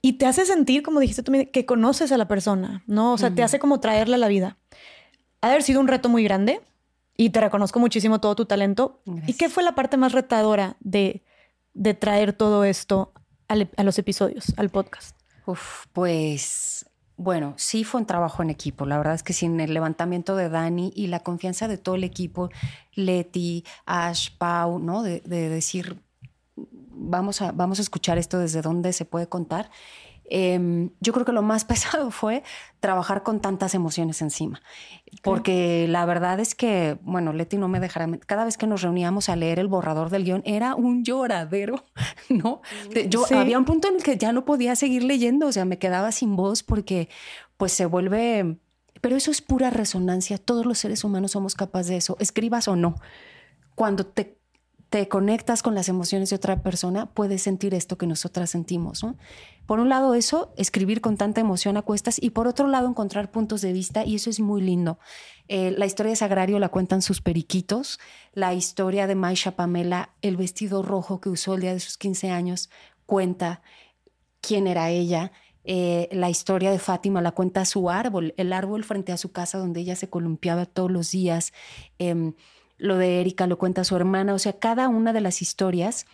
[0.01, 3.13] Y te hace sentir, como dijiste tú, que conoces a la persona, ¿no?
[3.13, 4.57] O sea, te hace como traerla a la vida.
[5.41, 6.61] Ha de haber sido un reto muy grande
[7.15, 9.01] y te reconozco muchísimo todo tu talento.
[9.25, 11.23] ¿Y qué fue la parte más retadora de,
[11.73, 13.13] de traer todo esto
[13.47, 15.15] a los episodios, al podcast?
[15.45, 16.85] Uf, pues
[17.17, 18.85] bueno, sí fue un trabajo en equipo.
[18.85, 22.03] La verdad es que sin el levantamiento de Dani y la confianza de todo el
[22.03, 22.49] equipo,
[22.93, 25.01] Leti, Ash, Pau, ¿no?
[25.01, 25.99] De, de decir,
[26.55, 29.69] vamos a, vamos a escuchar esto desde dónde se puede contar.
[30.29, 31.63] Em, yo creo que lo más
[32.01, 32.43] pesado fue
[32.79, 34.61] trabajar con tantas emociones encima,
[35.23, 39.29] porque la verdad es que, bueno, Leti no me dejará, cada vez que nos reuníamos
[39.29, 41.85] a leer el borrador del guion era un lloradero,
[42.29, 42.61] ¿no?
[42.93, 43.33] De- Yo Sí.
[43.35, 46.11] había un punto en el que ya no podía seguir leyendo, o sea, me quedaba
[46.11, 47.09] sin voz porque
[47.57, 48.57] pues se vuelve,
[49.01, 52.75] pero eso es pura resonancia, todos los seres humanos somos capaces de eso, escribas o
[52.75, 52.95] no.
[53.75, 54.36] Cuando te
[54.89, 59.03] te conectas con las emociones de otra persona, puedes sentir esto que nosotras sentimos.
[59.03, 59.17] ¿no?
[59.65, 63.29] Por un lado eso, escribir con tanta emoción a cuestas y por otro lado encontrar
[63.29, 64.97] puntos de vista y eso es muy lindo.
[65.49, 67.99] Eh, la historia de Sagrario la cuentan sus periquitos,
[68.33, 72.31] la historia de Maisha Pamela, el vestido rojo que usó el día de sus 15
[72.31, 72.69] años,
[73.05, 73.61] cuenta
[74.39, 75.33] quién era ella.
[75.65, 79.57] Eh, la historia de Fátima la cuenta su árbol, el árbol frente a su casa
[79.57, 81.51] donde ella se columpiaba todos los días.
[81.99, 82.35] Em,
[82.77, 86.05] lo de Erika lo cuenta su hermana, o sea, cada una de las historias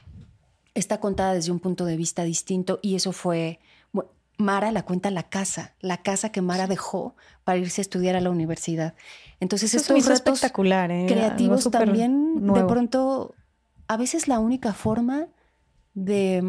[0.73, 3.59] está contada desde un punto de vista distinto y eso fue,
[4.37, 8.21] Mara la cuenta la casa, la casa que Mara dejó para irse a estudiar a
[8.21, 8.95] la universidad.
[9.39, 11.05] Entonces Eso estos retos espectacular, ¿eh?
[11.07, 13.35] Creativos también de pronto,
[13.87, 15.27] a veces la única forma
[15.93, 16.41] de,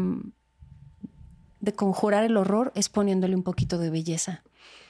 [1.59, 4.43] de conjurar el horror es poniéndole un poquito de belleza.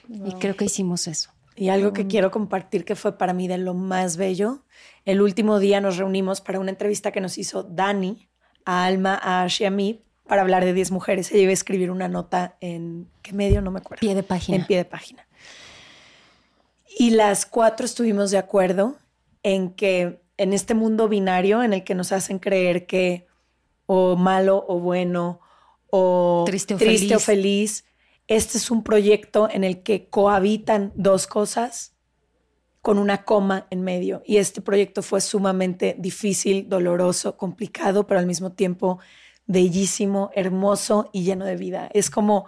[0.08, 1.35] Y creo que hicimos eso.
[1.56, 4.62] Y algo que quiero compartir que fue para mí de lo más bello.
[5.04, 8.28] El último día nos reunimos para una entrevista que nos hizo Dani
[8.64, 11.30] a Alma, a Ash y a mí para hablar de 10 mujeres.
[11.32, 14.00] Ella iba a escribir una nota en qué medio, no me acuerdo.
[14.00, 14.58] Pie de página.
[14.58, 15.26] En pie de página.
[16.98, 18.96] Y las cuatro estuvimos de acuerdo
[19.42, 23.26] en que en este mundo binario en el que nos hacen creer que
[23.86, 25.40] o malo o bueno
[25.90, 27.16] o triste o, triste feliz.
[27.16, 27.84] o feliz,
[28.28, 31.94] este es un proyecto en el que cohabitan dos cosas
[32.82, 34.22] con una coma en medio.
[34.24, 38.98] Y este proyecto fue sumamente difícil, doloroso, complicado, pero al mismo tiempo
[39.46, 41.88] bellísimo, hermoso y lleno de vida.
[41.92, 42.46] Es como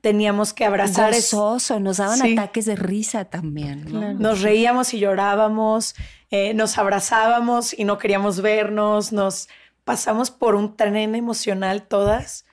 [0.00, 1.38] teníamos que abrazar eso.
[1.38, 2.32] Gozoso, nos daban Sí.
[2.32, 3.84] ataques de risa también.
[3.84, 3.90] ¿no?
[3.90, 4.18] Claro.
[4.18, 5.94] Nos reíamos y llorábamos,
[6.30, 9.48] eh, nos abrazábamos y no queríamos vernos, nos
[9.84, 12.44] pasamos por un tren emocional todas.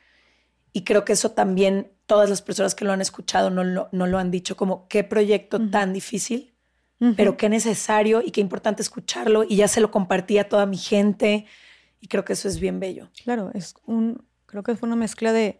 [0.72, 4.06] Y creo que eso también todas las personas que lo han escuchado no lo, no
[4.06, 6.54] lo han dicho, como qué proyecto tan difícil,
[7.18, 9.44] pero qué necesario y qué importante escucharlo.
[9.44, 11.48] Y ya se lo compartí a toda mi gente.
[12.00, 13.10] Y creo que eso es bien bello.
[13.24, 15.58] Claro, es un, creo que fue una mezcla de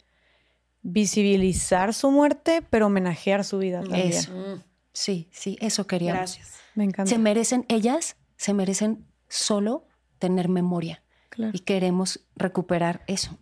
[0.84, 4.10] visibilizar su muerte, pero homenajear su vida también.
[4.10, 4.62] Eso.
[4.94, 6.20] Sí, sí, eso queríamos.
[6.20, 6.60] Gracias.
[6.76, 7.10] Me encanta.
[7.10, 9.88] Se merecen, ellas se merecen solo
[10.20, 11.02] tener memoria.
[11.30, 11.52] Claro.
[11.56, 13.40] Y queremos recuperar eso.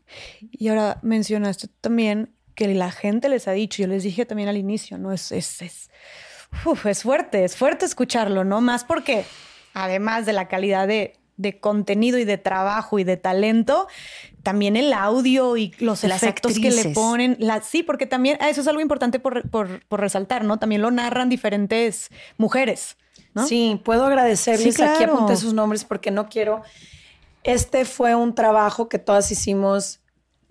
[0.50, 2.34] Y ahora mencionaste también
[2.68, 5.12] que la gente les ha dicho, yo les dije también al inicio, ¿no?
[5.12, 5.90] Es, es, es,
[6.66, 8.62] uf, es fuerte, es fuerte escucharlo, ¿no?
[8.62, 9.26] Más porque
[9.74, 13.88] además de la calidad de, de contenido y de trabajo y de talento,
[14.44, 17.36] también el audio y los Las efectos que le ponen.
[17.40, 20.60] La, sí, porque también ah, eso es algo importante por, por- por resaltar, ¿no?
[20.60, 22.96] También lo narran diferentes mujeres,
[23.34, 23.48] ¿no?
[23.48, 24.76] Sí, puedo agradecerles.
[24.76, 26.62] Sí, Aquí apunté sus nombres porque no quiero.
[27.44, 30.01] Este fue un trabajo que todas hicimos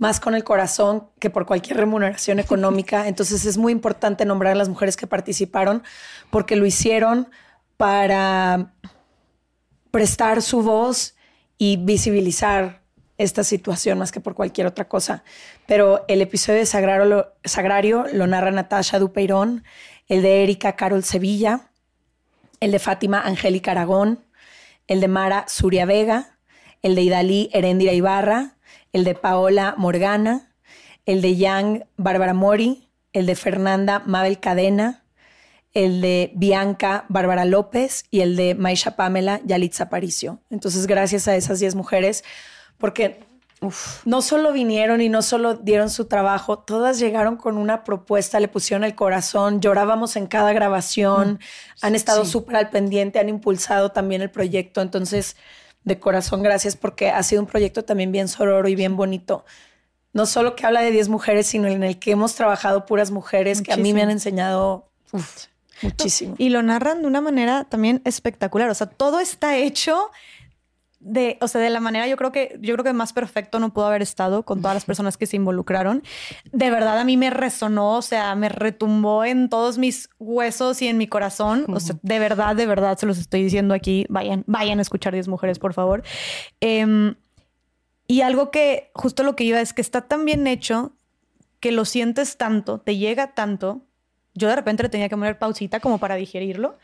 [0.00, 3.06] más con el corazón que por cualquier remuneración económica.
[3.06, 5.84] Entonces es muy importante nombrar a las mujeres que participaron
[6.30, 7.28] porque lo hicieron
[7.76, 8.72] para
[9.90, 11.14] prestar su voz
[11.58, 12.80] y visibilizar
[13.18, 15.22] esta situación más que por cualquier otra cosa.
[15.66, 19.64] Pero el episodio de Sagrario lo, Sagrario lo narra Natasha Dupeirón,
[20.08, 21.68] el de Erika Carol Sevilla,
[22.60, 24.24] el de Fátima Angélica Aragón,
[24.86, 26.38] el de Mara Suria Vega,
[26.80, 28.56] el de Idalí Heréndira Ibarra,
[28.92, 30.52] el de Paola Morgana,
[31.06, 35.04] el de Yang Bárbara Mori, el de Fernanda Mabel Cadena,
[35.72, 40.40] el de Bianca Bárbara López y el de Maisha Pamela Yalitza Aparicio.
[40.50, 42.24] Entonces, gracias a esas 10 mujeres,
[42.78, 43.20] porque
[44.04, 48.48] no solo vinieron y no solo dieron su trabajo, todas llegaron con una propuesta, le
[48.48, 51.38] pusieron el corazón, llorábamos en cada grabación,
[51.82, 52.32] han estado Sí.
[52.32, 54.80] súper al pendiente, han impulsado también el proyecto.
[54.80, 55.36] Entonces,
[55.84, 59.44] de corazón, gracias porque ha sido un proyecto también bien sororo y bien bonito.
[60.12, 63.62] No solo que habla de 10 mujeres, sino en el que hemos trabajado puras mujeres
[63.62, 65.46] que a mí me han enseñado uf,
[65.82, 66.34] muchísimo.
[66.36, 68.68] Y lo narran de una manera también espectacular.
[68.70, 70.10] O sea, todo está hecho
[71.00, 73.72] de, o sea, de la manera, yo creo que, yo creo que más perfecto no
[73.72, 76.02] pudo haber estado con todas las personas que se involucraron.
[76.52, 80.88] De verdad, a mí me resonó, o sea, me retumbó en todos mis huesos y
[80.88, 81.64] en mi corazón.
[81.68, 84.04] O sea, de verdad, de verdad, se los estoy diciendo aquí.
[84.10, 86.02] Vayan, vayan a escuchar 10 mujeres, por favor.
[86.60, 87.14] Em,
[88.06, 90.92] y algo que, justo lo que iba es que está tan bien hecho
[91.60, 93.86] que lo sientes tanto, te llega tanto.
[94.34, 96.78] Yo de repente le tenía que poner pausita como para digerirlo.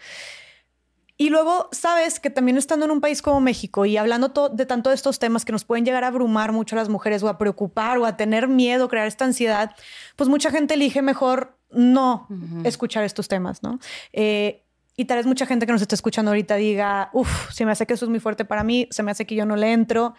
[1.19, 4.91] Y luego sabes que también estando en un país como México y hablando de tanto
[4.91, 7.39] de estos temas que nos pueden llegar a abrumar mucho a las mujeres o a
[7.39, 9.75] preocupar o a tener miedo, crear esta ansiedad,
[10.17, 12.29] pues mucha gente elige mejor no
[12.65, 13.79] escuchar estos temas, ¿no?
[14.13, 14.63] Eh,
[14.97, 17.87] y tal vez mucha gente que nos está escuchando ahorita diga, uff, se me hace
[17.87, 20.15] que eso es muy fuerte para mí, se me hace que yo no le entro.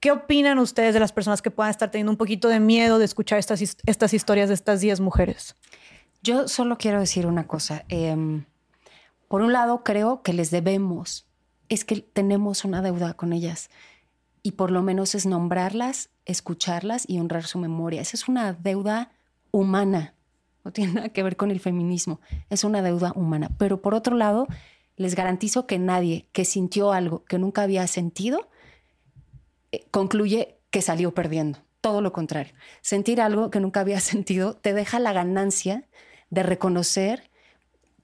[0.00, 3.04] ¿Qué opinan ustedes de las personas que puedan estar teniendo un poquito de miedo de
[3.04, 5.56] escuchar estas, estas historias de estas 10 mujeres?
[6.22, 7.84] Yo solo quiero decir una cosa.
[7.88, 8.44] Em,
[9.28, 11.26] por un lado, creo que les debemos,
[11.68, 13.70] es que tenemos una deuda con ellas
[14.42, 18.00] y por lo menos es nombrarlas, escucharlas y honrar su memoria.
[18.00, 19.12] Esa es una deuda
[19.50, 20.14] humana,
[20.64, 23.50] no tiene nada que ver con el feminismo, es una deuda humana.
[23.58, 24.46] Pero por otro lado,
[24.96, 28.48] les garantizo que nadie que sintió algo que nunca había sentido
[29.72, 31.60] eh, concluye que salió perdiendo.
[31.80, 32.54] Todo lo contrario.
[32.80, 35.86] Sentir algo que nunca había sentido te deja la ganancia
[36.30, 37.30] de reconocer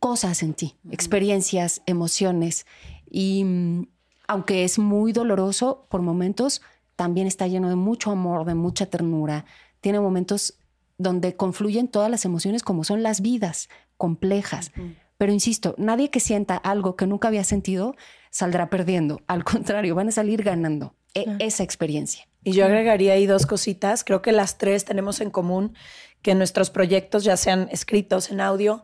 [0.04, 2.66] cosas en ti, experiencias, emociones.
[3.10, 3.86] Y mm,
[4.28, 6.60] aunque es muy doloroso por momentos,
[6.94, 9.46] también está lleno de mucho amor, de mucha ternura.
[9.80, 10.58] Tiene momentos
[10.98, 14.72] donde confluyen todas las emociones como son las vidas complejas.
[15.16, 17.96] Pero insisto, nadie que sienta algo que nunca había sentido
[18.30, 19.22] saldrá perdiendo.
[19.26, 22.28] Al contrario, van a salir ganando e- esa experiencia.
[22.42, 24.04] Y yo agregaría ahí dos cositas.
[24.04, 25.72] Creo que las tres tenemos en común
[26.20, 28.82] que nuestros proyectos, ya sean escritos en audio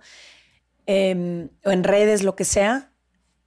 [0.91, 2.91] em, o en redes, lo que sea,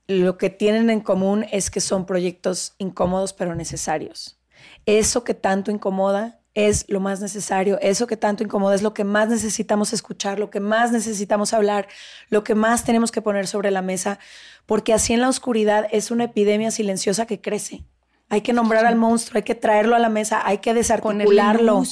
[0.07, 4.39] lo que tienen en común es que son proyectos incómodos pero necesarios.
[4.85, 9.03] Eso que tanto incomoda es lo más necesario, eso que tanto incomoda es lo que
[9.03, 11.87] más necesitamos escuchar, lo que más necesitamos hablar,
[12.29, 14.19] lo que más tenemos que poner sobre la mesa,
[14.65, 17.83] porque así en la oscuridad es una epidemia silenciosa que crece.
[18.29, 21.83] Hay que nombrar al monstruo, hay que traerlo a la mesa, hay que desarticularlo,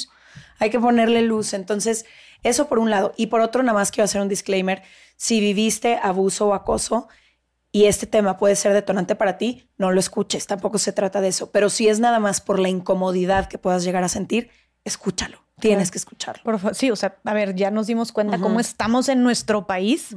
[0.60, 1.54] hay que ponerle luz.
[1.54, 2.06] Entonces,
[2.44, 3.14] eso por un lado.
[3.18, 4.82] Y por otro, nada más quiero hacer un disclaimer.
[5.22, 7.08] Si viviste abuso o acoso
[7.72, 11.28] y este tema puede ser detonante para ti, no lo escuches, tampoco se trata de
[11.28, 11.52] eso.
[11.52, 14.50] Pero si es nada más por la incomodidad que puedas llegar a sentir,
[14.84, 15.38] escúchalo.
[15.60, 16.42] Tienes que escucharlo.
[16.44, 20.16] Por sí, o sea, a ver, ya nos dimos cuenta cómo estamos en nuestro país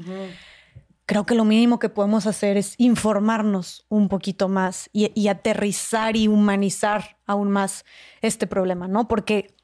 [1.07, 6.28] creo que lo mínimo que podemos hacer es informarnos un poquito más y, aterrizar y
[6.28, 7.84] humanizar aún más
[8.22, 9.07] este problema, ¿no?
[9.07, 9.55] Porque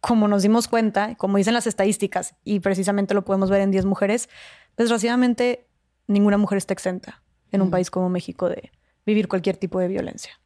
[0.00, 3.86] como nos dimos cuenta, como dicen las estadísticas, y precisamente lo podemos ver en 10
[3.86, 4.28] mujeres,
[4.76, 5.66] desgraciadamente
[6.06, 7.22] ninguna mujer está exenta
[7.52, 8.70] en un país como México de
[9.04, 10.40] vivir cualquier tipo de violencia.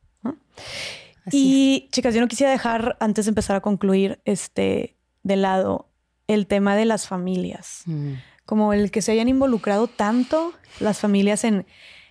[1.32, 5.88] y chicas, yo no quisiera dejar, antes de empezar a concluir, este, de lado
[6.26, 7.82] el tema de las familias.
[7.86, 8.14] Mm
[8.50, 11.66] como el que se hayan involucrado tanto las familias en,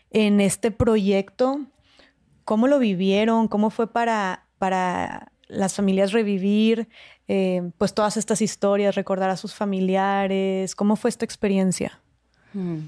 [0.09, 1.59] en este proyecto.
[2.45, 3.49] ¿Cómo lo vivieron?
[3.49, 6.87] ¿Cómo fue para, para las familias revivir
[7.27, 10.75] eh, pues todas estas historias, recordar a sus familiares?
[10.75, 11.99] ¿Cómo fue esta experiencia?
[12.53, 12.79] Mm.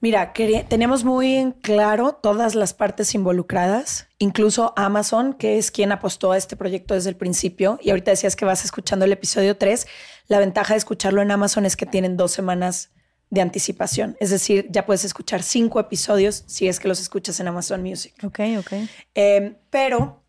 [0.00, 0.34] Mira,
[0.68, 6.36] tenemos muy en claro todas las partes involucradas, incluso Amazon, que es quien apostó a
[6.36, 7.78] este proyecto desde el principio.
[7.80, 9.86] Y ahorita decías que vas escuchando el episodio 3.
[10.28, 12.90] La ventaja de escucharlo en Amazon es que tienen dos semanas
[13.30, 14.16] de anticipación.
[14.20, 18.14] Es decir, ya puedes escuchar cinco episodios si es que los escuchas en Amazon Music.
[18.22, 18.72] Ok, ok.
[19.14, 20.22] Em, pero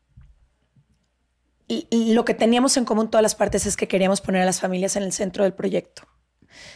[1.92, 4.96] lo que teníamos en común todas las partes es que queríamos poner a las familias
[4.96, 6.04] en el centro del proyecto.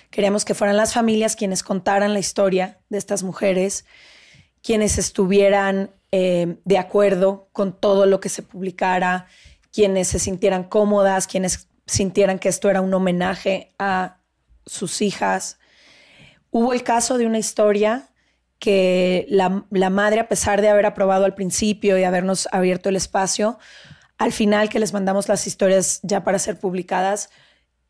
[0.10, 3.86] Queríamos que fueran las familias quienes contaran la historia de estas mujeres,
[4.62, 9.28] quienes estuvieran eh, de acuerdo con todo lo que se publicara,
[9.72, 14.18] quienes se sintieran cómodas, quienes sintieran que esto era un homenaje a
[14.66, 15.58] sus hijas.
[16.52, 18.10] Hubo el caso de una historia
[18.60, 22.96] que la, la, madre, a pesar de haber aprobado al principio y habernos abierto el
[22.96, 23.58] espacio,
[24.18, 27.32] al final que les mandamos las historias ya para ser publicadas,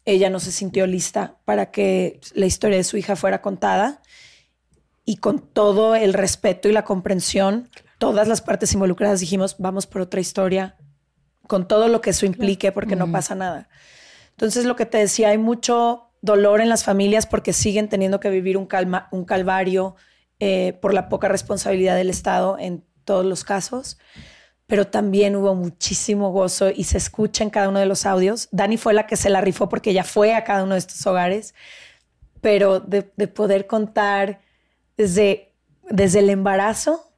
[0.05, 4.01] ella no se sintió lista para que la historia de su hija fuera contada.
[5.03, 10.01] Y con todo el respeto y la comprensión, todas las partes involucradas dijimos, vamos por
[10.01, 10.77] otra historia,
[11.47, 13.67] con todo lo que eso implique, porque no pasa nada.
[14.31, 18.29] Entonces, lo que te decía, hay mucho dolor en las familias porque siguen teniendo que
[18.29, 19.95] vivir un, calma, un calvario
[20.39, 23.97] eh, por la poca responsabilidad del Estado en todos los casos
[24.71, 28.47] pero también hubo muchísimo gozo y se escucha en cada uno de los audios.
[28.53, 31.05] Dani fue la que se la rifó porque ella fue a cada uno de estos
[31.05, 31.53] hogares,
[32.39, 34.39] pero de, poder contar
[34.95, 35.51] desde,
[35.89, 37.11] desde el embarazo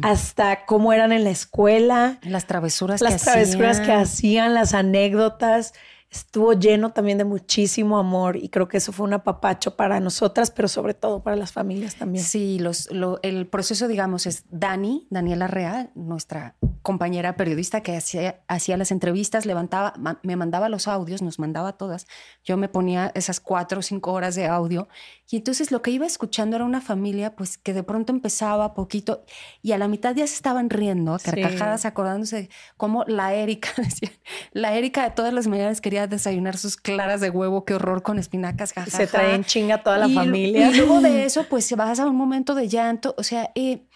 [0.00, 5.74] hasta cómo eran en la escuela, las travesuras, las travesuras que hacían, las anécdotas
[6.10, 10.50] estuvo lleno también de muchísimo amor y creo que eso fue un apapacho para nosotras,
[10.50, 12.24] pero sobre todo para las familias también.
[12.24, 12.88] Sí, los,
[13.22, 19.94] el proceso, digamos, es Dani, Daniela Rea, nuestra compañera periodista que hacía, las entrevistas, levantaba,
[20.22, 22.06] me mandaba los audios, nos mandaba todas.
[22.42, 24.88] Yo me ponía esas cuatro o cinco horas de audio
[25.30, 29.24] y entonces lo que iba escuchando era una familia pues que de pronto empezaba poquito
[29.62, 34.10] y a la mitad ya se estaban riendo, carcajadas, acordándose de cómo la Erika, decía,
[34.52, 38.18] la Erika de todas las mañanas quería desayunar sus claras de huevo, qué horror con
[38.18, 38.96] espinacas, jajaja.
[38.96, 40.68] Se traen chinga toda la familia.
[40.68, 43.86] Y luego de eso, pues se vas a un momento de llanto, o sea, eh,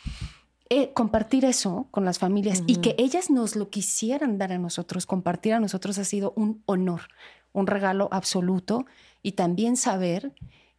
[0.71, 5.05] eh, compartir eso con las familias y que ellas nos lo quisieran dar a nosotros,
[5.05, 7.03] compartir a nosotros ha sido un honor,
[7.53, 8.87] un regalo absoluto
[9.21, 10.33] y también saber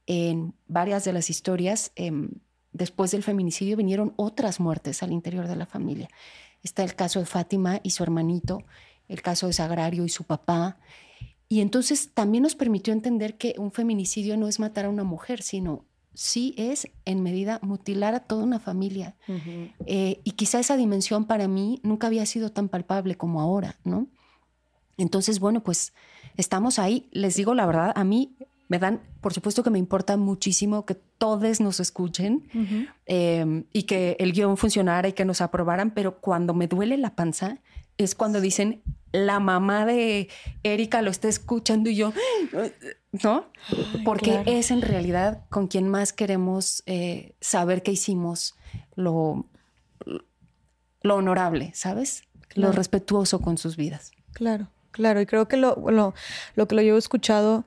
[0.07, 2.29] en varias de las historias, em,
[2.71, 6.09] después del feminicidio vinieron otras muertes al interior de la familia.
[6.63, 8.63] Está el caso de Fátima y su hermanito,
[9.07, 10.77] el caso de Sagrario y su papá,
[11.47, 15.41] y entonces también nos permitió entender que un feminicidio no es matar a una mujer,
[15.41, 19.15] sino sí es en medida mutilar a toda una familia.
[19.85, 24.07] Eh, y quizá esa dimensión para mí nunca había sido tan palpable como ahora, ¿no?
[24.97, 25.93] Entonces, bueno, pues
[26.37, 27.09] estamos ahí.
[27.11, 28.35] Les digo la verdad, a mí
[28.75, 32.49] me dan, por supuesto que me importa muchísimo que todos nos escuchen
[33.05, 37.15] em, y que el guion funcionara y que nos aprobaran, pero cuando me duele la
[37.15, 37.59] panza
[37.97, 38.81] es cuando dicen
[39.13, 40.27] la mamá de
[40.63, 42.11] Erika lo está escuchando y yo,
[43.23, 43.45] ¿no?
[44.03, 48.55] Porque es en realidad con quien más queremos eh, saber que hicimos
[48.95, 49.45] lo,
[51.01, 52.23] lo honorable, ¿sabes?
[52.55, 54.11] lo respetuoso con sus vidas.
[54.33, 55.21] Claro, claro.
[55.21, 56.13] Y creo que lo, lo,
[56.55, 57.65] lo que lo llevo escuchado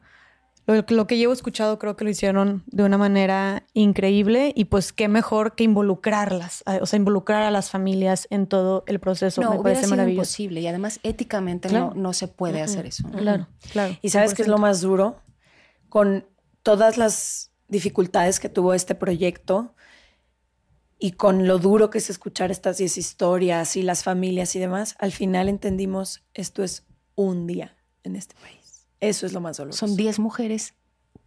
[0.69, 5.09] lo, que llevo escuchado creo que lo hicieron de una manera increíble y pues qué
[5.09, 9.41] mejor que involucrarlas, o sea, involucrar a las familias en todo el proceso.
[9.41, 13.09] No, Me parece sido imposible y además éticamente no, no se puede hacer eso.
[13.09, 13.97] Claro, claro.
[14.03, 15.17] Y sabes qué es lo más duro?
[15.89, 16.27] Con
[16.63, 19.75] todas las dificultades que tuvo este proyecto
[20.99, 24.97] y con lo duro que es escuchar estas 10 historias y las familias y demás,
[24.99, 28.58] al final entendimos esto es un día en este país.
[29.01, 29.87] Eso es lo más doloroso.
[29.87, 30.75] Son 10 mujeres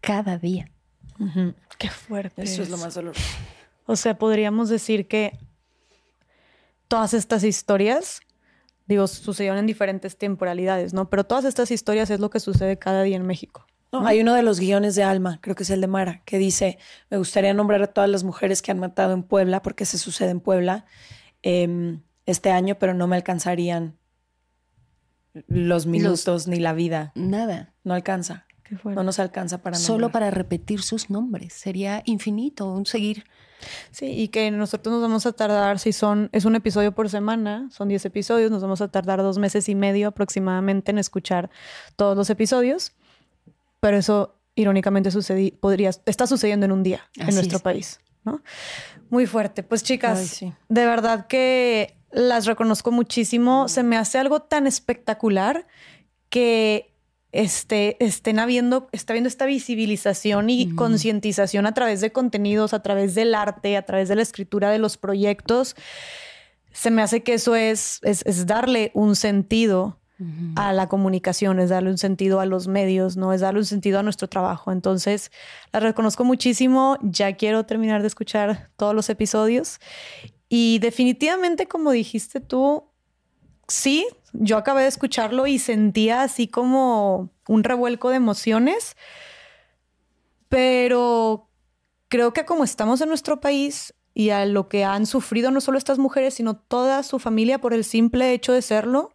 [0.00, 0.70] cada día.
[1.78, 2.42] Qué fuerte.
[2.42, 2.70] Eso es.
[2.70, 3.22] lo más doloroso.
[3.86, 5.38] O sea, podríamos decir que
[6.88, 8.20] todas estas historias,
[8.86, 11.08] digo, sucedieron en diferentes temporalidades, ¿no?
[11.08, 13.66] Pero todas estas historias es lo que sucede cada día en México.
[13.92, 16.38] No, hay uno de los guiones de Alma, creo que es el de Mara, que
[16.38, 16.78] dice,
[17.10, 20.30] me gustaría nombrar a todas las mujeres que han matado en Puebla, porque se sucede
[20.30, 20.86] en Puebla
[21.42, 23.98] em, este año, pero no me alcanzarían
[25.46, 27.12] los minutos ni la vida.
[27.14, 27.72] Nada.
[27.84, 28.46] No alcanza.
[28.84, 31.52] No nos alcanza para Solo para repetir sus nombres.
[31.52, 33.24] Sería infinito, un seguir.
[33.90, 37.68] Sí, y que nosotros nos vamos a tardar, si son, es un episodio por semana,
[37.70, 41.50] son 10 episodios, nos vamos a tardar dos meses y medio aproximadamente en escuchar
[41.96, 42.92] todos los episodios.
[43.78, 45.10] Pero eso, irónicamente,
[45.60, 48.00] podría, está sucediendo en un día en nuestro país.
[48.24, 48.42] ¿no?
[49.10, 49.62] Muy fuerte.
[49.62, 53.68] Pues chicas, de verdad que las reconozco muchísimo.
[53.68, 55.66] Se me hace algo tan espectacular
[56.28, 56.92] que
[57.32, 63.14] este, estén habiendo, está habiendo esta visibilización y concientización a través de contenidos, a través
[63.14, 65.74] del arte, a través de la escritura de los proyectos.
[66.72, 69.98] Se me hace que eso es, es, darle un sentido
[70.54, 73.32] a la comunicación, es darle un sentido a los medios, ¿no?
[73.32, 74.70] Es darle un sentido a nuestro trabajo.
[74.70, 75.32] Entonces,
[75.72, 76.96] la reconozco muchísimo.
[77.02, 79.80] Ya quiero terminar de escuchar todos los episodios
[80.54, 82.84] y definitivamente, como dijiste tú,
[83.68, 88.94] sí, yo acabé de escucharlo y sentía así como un revuelco de emociones,
[90.50, 91.48] pero
[92.08, 95.78] creo que como estamos en nuestro país y a lo que han sufrido no solo
[95.78, 99.14] estas mujeres, sino toda su familia por el simple hecho de serlo,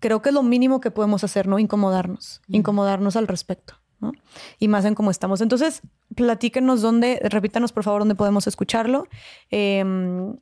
[0.00, 1.58] creo que es lo mínimo que podemos hacer, ¿no?
[1.58, 3.78] Incomodarnos, incomodarnos al respecto.
[4.02, 4.12] ¿no?
[4.58, 5.40] Y más en cómo estamos.
[5.40, 5.80] Entonces,
[6.14, 9.06] platíquenos dónde, repítanos por favor dónde podemos escucharlo.
[9.50, 10.36] Em,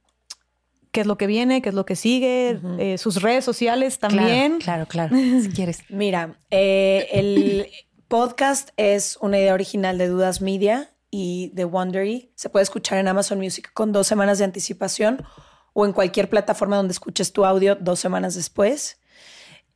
[0.93, 4.59] qué es lo que viene, qué es lo que sigue, eh, sus redes sociales también.
[4.59, 5.83] Claro, claro, si quieres.
[5.89, 7.68] Mira, eh, el
[8.09, 12.33] podcast es una idea original de Dudas Media y de Wondery.
[12.35, 15.25] Se puede escuchar en Amazon Music con dos semanas de anticipación
[15.73, 19.01] o en cualquier plataforma donde escuches tu audio dos semanas después.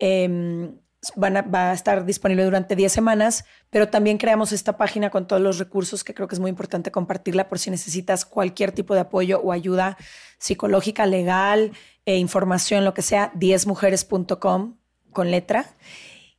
[0.00, 0.72] Eh,
[1.16, 5.58] va a estar disponible durante 10 semanas, pero también creamos esta página con todos los
[5.58, 9.40] recursos que creo que es muy importante compartirla por si necesitas cualquier tipo de apoyo
[9.40, 9.96] o ayuda
[10.38, 11.72] psicológica, legal,
[12.06, 14.76] e información, lo que sea, 10mujeres.com
[15.10, 15.74] con letra.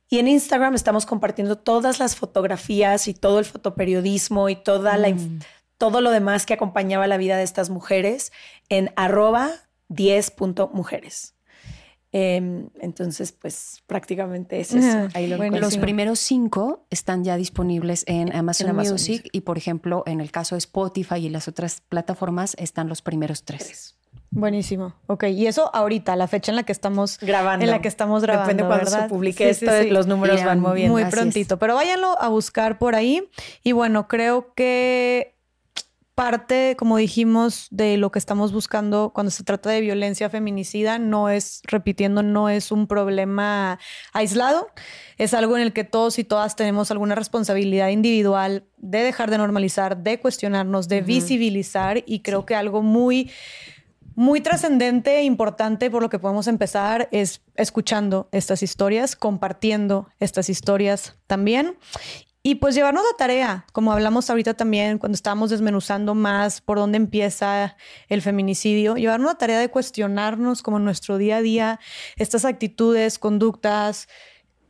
[0.08, 5.08] Y en Instagram estamos compartiendo todas las fotografías y todo el fotoperiodismo y toda la,
[5.08, 5.40] mm.
[5.78, 8.32] todo lo demás que acompañaba la vida de estas mujeres
[8.68, 9.50] en arroba
[9.88, 11.35] 10.mujeres.
[12.18, 15.08] Em, entonces, pues prácticamente es eso.
[15.60, 20.54] los primeros cinco están ya disponibles en Amazon, Music, y, por ejemplo, en el caso
[20.54, 23.96] de Spotify y las otras plataformas están los primeros tres.
[24.30, 24.94] Buenísimo.
[25.08, 27.66] Ok, y eso ahorita, la fecha en la que estamos grabando.
[27.66, 28.48] En la que estamos grabando.
[28.48, 30.94] Depende cuando se publique esto, los números van moviendo.
[30.94, 33.28] Muy prontito, pero váyanlo a buscar por ahí.
[33.62, 35.35] Y bueno, creo que
[36.16, 41.28] parte, como dijimos, de lo que estamos buscando cuando se trata de violencia feminicida no
[41.28, 43.78] es, repitiendo, no es un problema
[44.14, 44.68] aislado,
[45.18, 49.36] es algo en el que todos y todas tenemos alguna responsabilidad individual de dejar de
[49.36, 53.30] normalizar, de cuestionarnos, de visibilizar y creo que algo muy
[54.14, 60.48] muy trascendente e importante por lo que podemos empezar es escuchando estas historias, compartiendo estas
[60.48, 61.76] historias también
[62.46, 66.96] y pues llevarnos a tarea, como hablamos ahorita también cuando estábamos desmenuzando más por dónde
[66.96, 67.76] empieza
[68.08, 71.80] el feminicidio, llevarnos a tarea de cuestionarnos como en nuestro día a día
[72.14, 74.06] estas actitudes, conductas,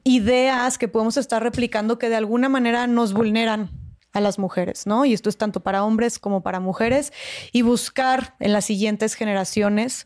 [0.04, 3.68] ideas que podemos estar replicando que de alguna manera nos vulneran
[4.14, 5.04] a las mujeres, ¿no?
[5.04, 7.12] Y esto es tanto para hombres como para mujeres
[7.52, 10.04] y buscar en las siguientes generaciones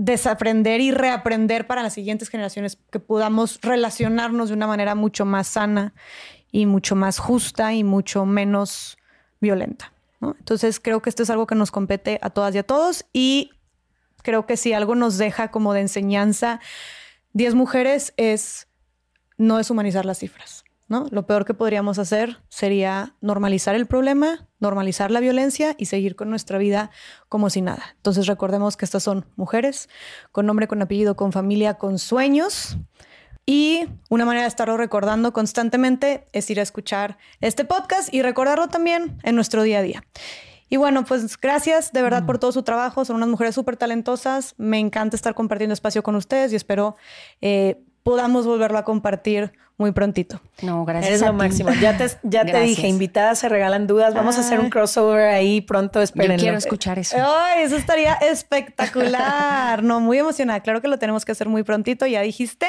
[0.00, 5.46] desaprender y reaprender para las siguientes generaciones, que podamos relacionarnos de una manera mucho más
[5.46, 5.92] sana
[6.50, 8.96] y mucho más justa y mucho menos
[9.42, 9.92] violenta.
[10.22, 13.50] Entonces creo que esto es algo que nos compete a todas y a todos y
[14.22, 16.60] creo que si algo nos deja como de enseñanza
[17.34, 18.68] 10 mujeres es
[19.36, 20.64] no deshumanizar las cifras.
[20.90, 21.06] ¿No?
[21.10, 26.28] Lo peor que podríamos hacer sería normalizar el problema, normalizar la violencia y seguir con
[26.28, 26.90] nuestra vida
[27.28, 27.94] como si nada.
[27.96, 29.88] Entonces recordemos que estas son mujeres
[30.32, 32.76] con nombre, con apellido, con familia, con sueños.
[33.46, 38.66] Y una manera de estarlo recordando constantemente es ir a escuchar este podcast y recordarlo
[38.66, 40.04] también en nuestro día a día.
[40.68, 43.04] Y bueno, pues gracias de verdad por todo su trabajo.
[43.04, 44.54] Son unas mujeres súper talentosas.
[44.58, 46.96] Me encanta estar compartiendo espacio con ustedes y espero
[47.40, 50.40] eh, podamos volverlo a compartir muy prontito.
[50.60, 51.08] No, gracias.
[51.08, 51.70] Eres lo máximo.
[51.80, 54.12] Ya te, ya te dije, invitadas se regalan dudas.
[54.14, 56.02] Vamos a hacer un crossover ahí pronto.
[56.02, 56.38] Esperen.
[56.38, 57.16] quiero escuchar eso.
[57.18, 59.82] Ay, eso estaría espectacular.
[59.82, 60.60] no, muy emocionada.
[60.60, 62.68] Claro que lo tenemos que hacer muy prontito, ya dijiste.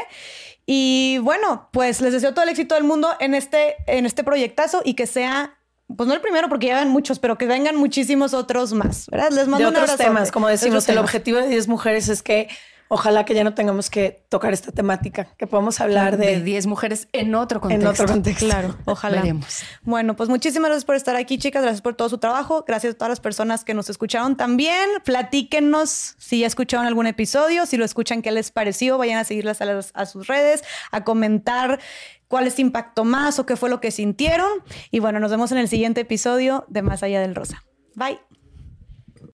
[0.66, 4.82] Y bueno, pues les deseo todo el éxito del mundo en este, en este proyectazo
[4.86, 5.58] y que sea
[5.98, 9.32] pues no el primero porque llevan muchos, pero que vengan muchísimos otros más, ¿verdad?
[9.32, 12.48] Les mando de otros temas, como decimos, el objetivo de 10 mujeres es que
[12.92, 17.08] ojalá que ya no tengamos que tocar esta temática, que podamos hablar de 10 mujeres
[17.14, 17.86] en otro contexto.
[17.86, 18.46] En otro contexto.
[18.46, 19.24] Claro, ojalá.
[19.84, 21.62] Bueno, pues muchísimas gracias por estar aquí, chicas.
[21.62, 22.66] Gracias por todo su trabajo.
[22.68, 24.90] Gracias a todas las personas que nos escucharon también.
[25.06, 28.98] Platíquenos si ya escucharon algún episodio, si lo escuchan, qué les pareció.
[28.98, 30.62] Vayan a seguirlas a, a sus redes,
[30.92, 31.80] a comentar
[32.28, 34.52] cuál les impactó más o qué fue lo que sintieron.
[34.92, 37.64] Y bueno, nos vemos en el siguiente episodio de Más Allá del Rosa.
[37.96, 38.20] Bye.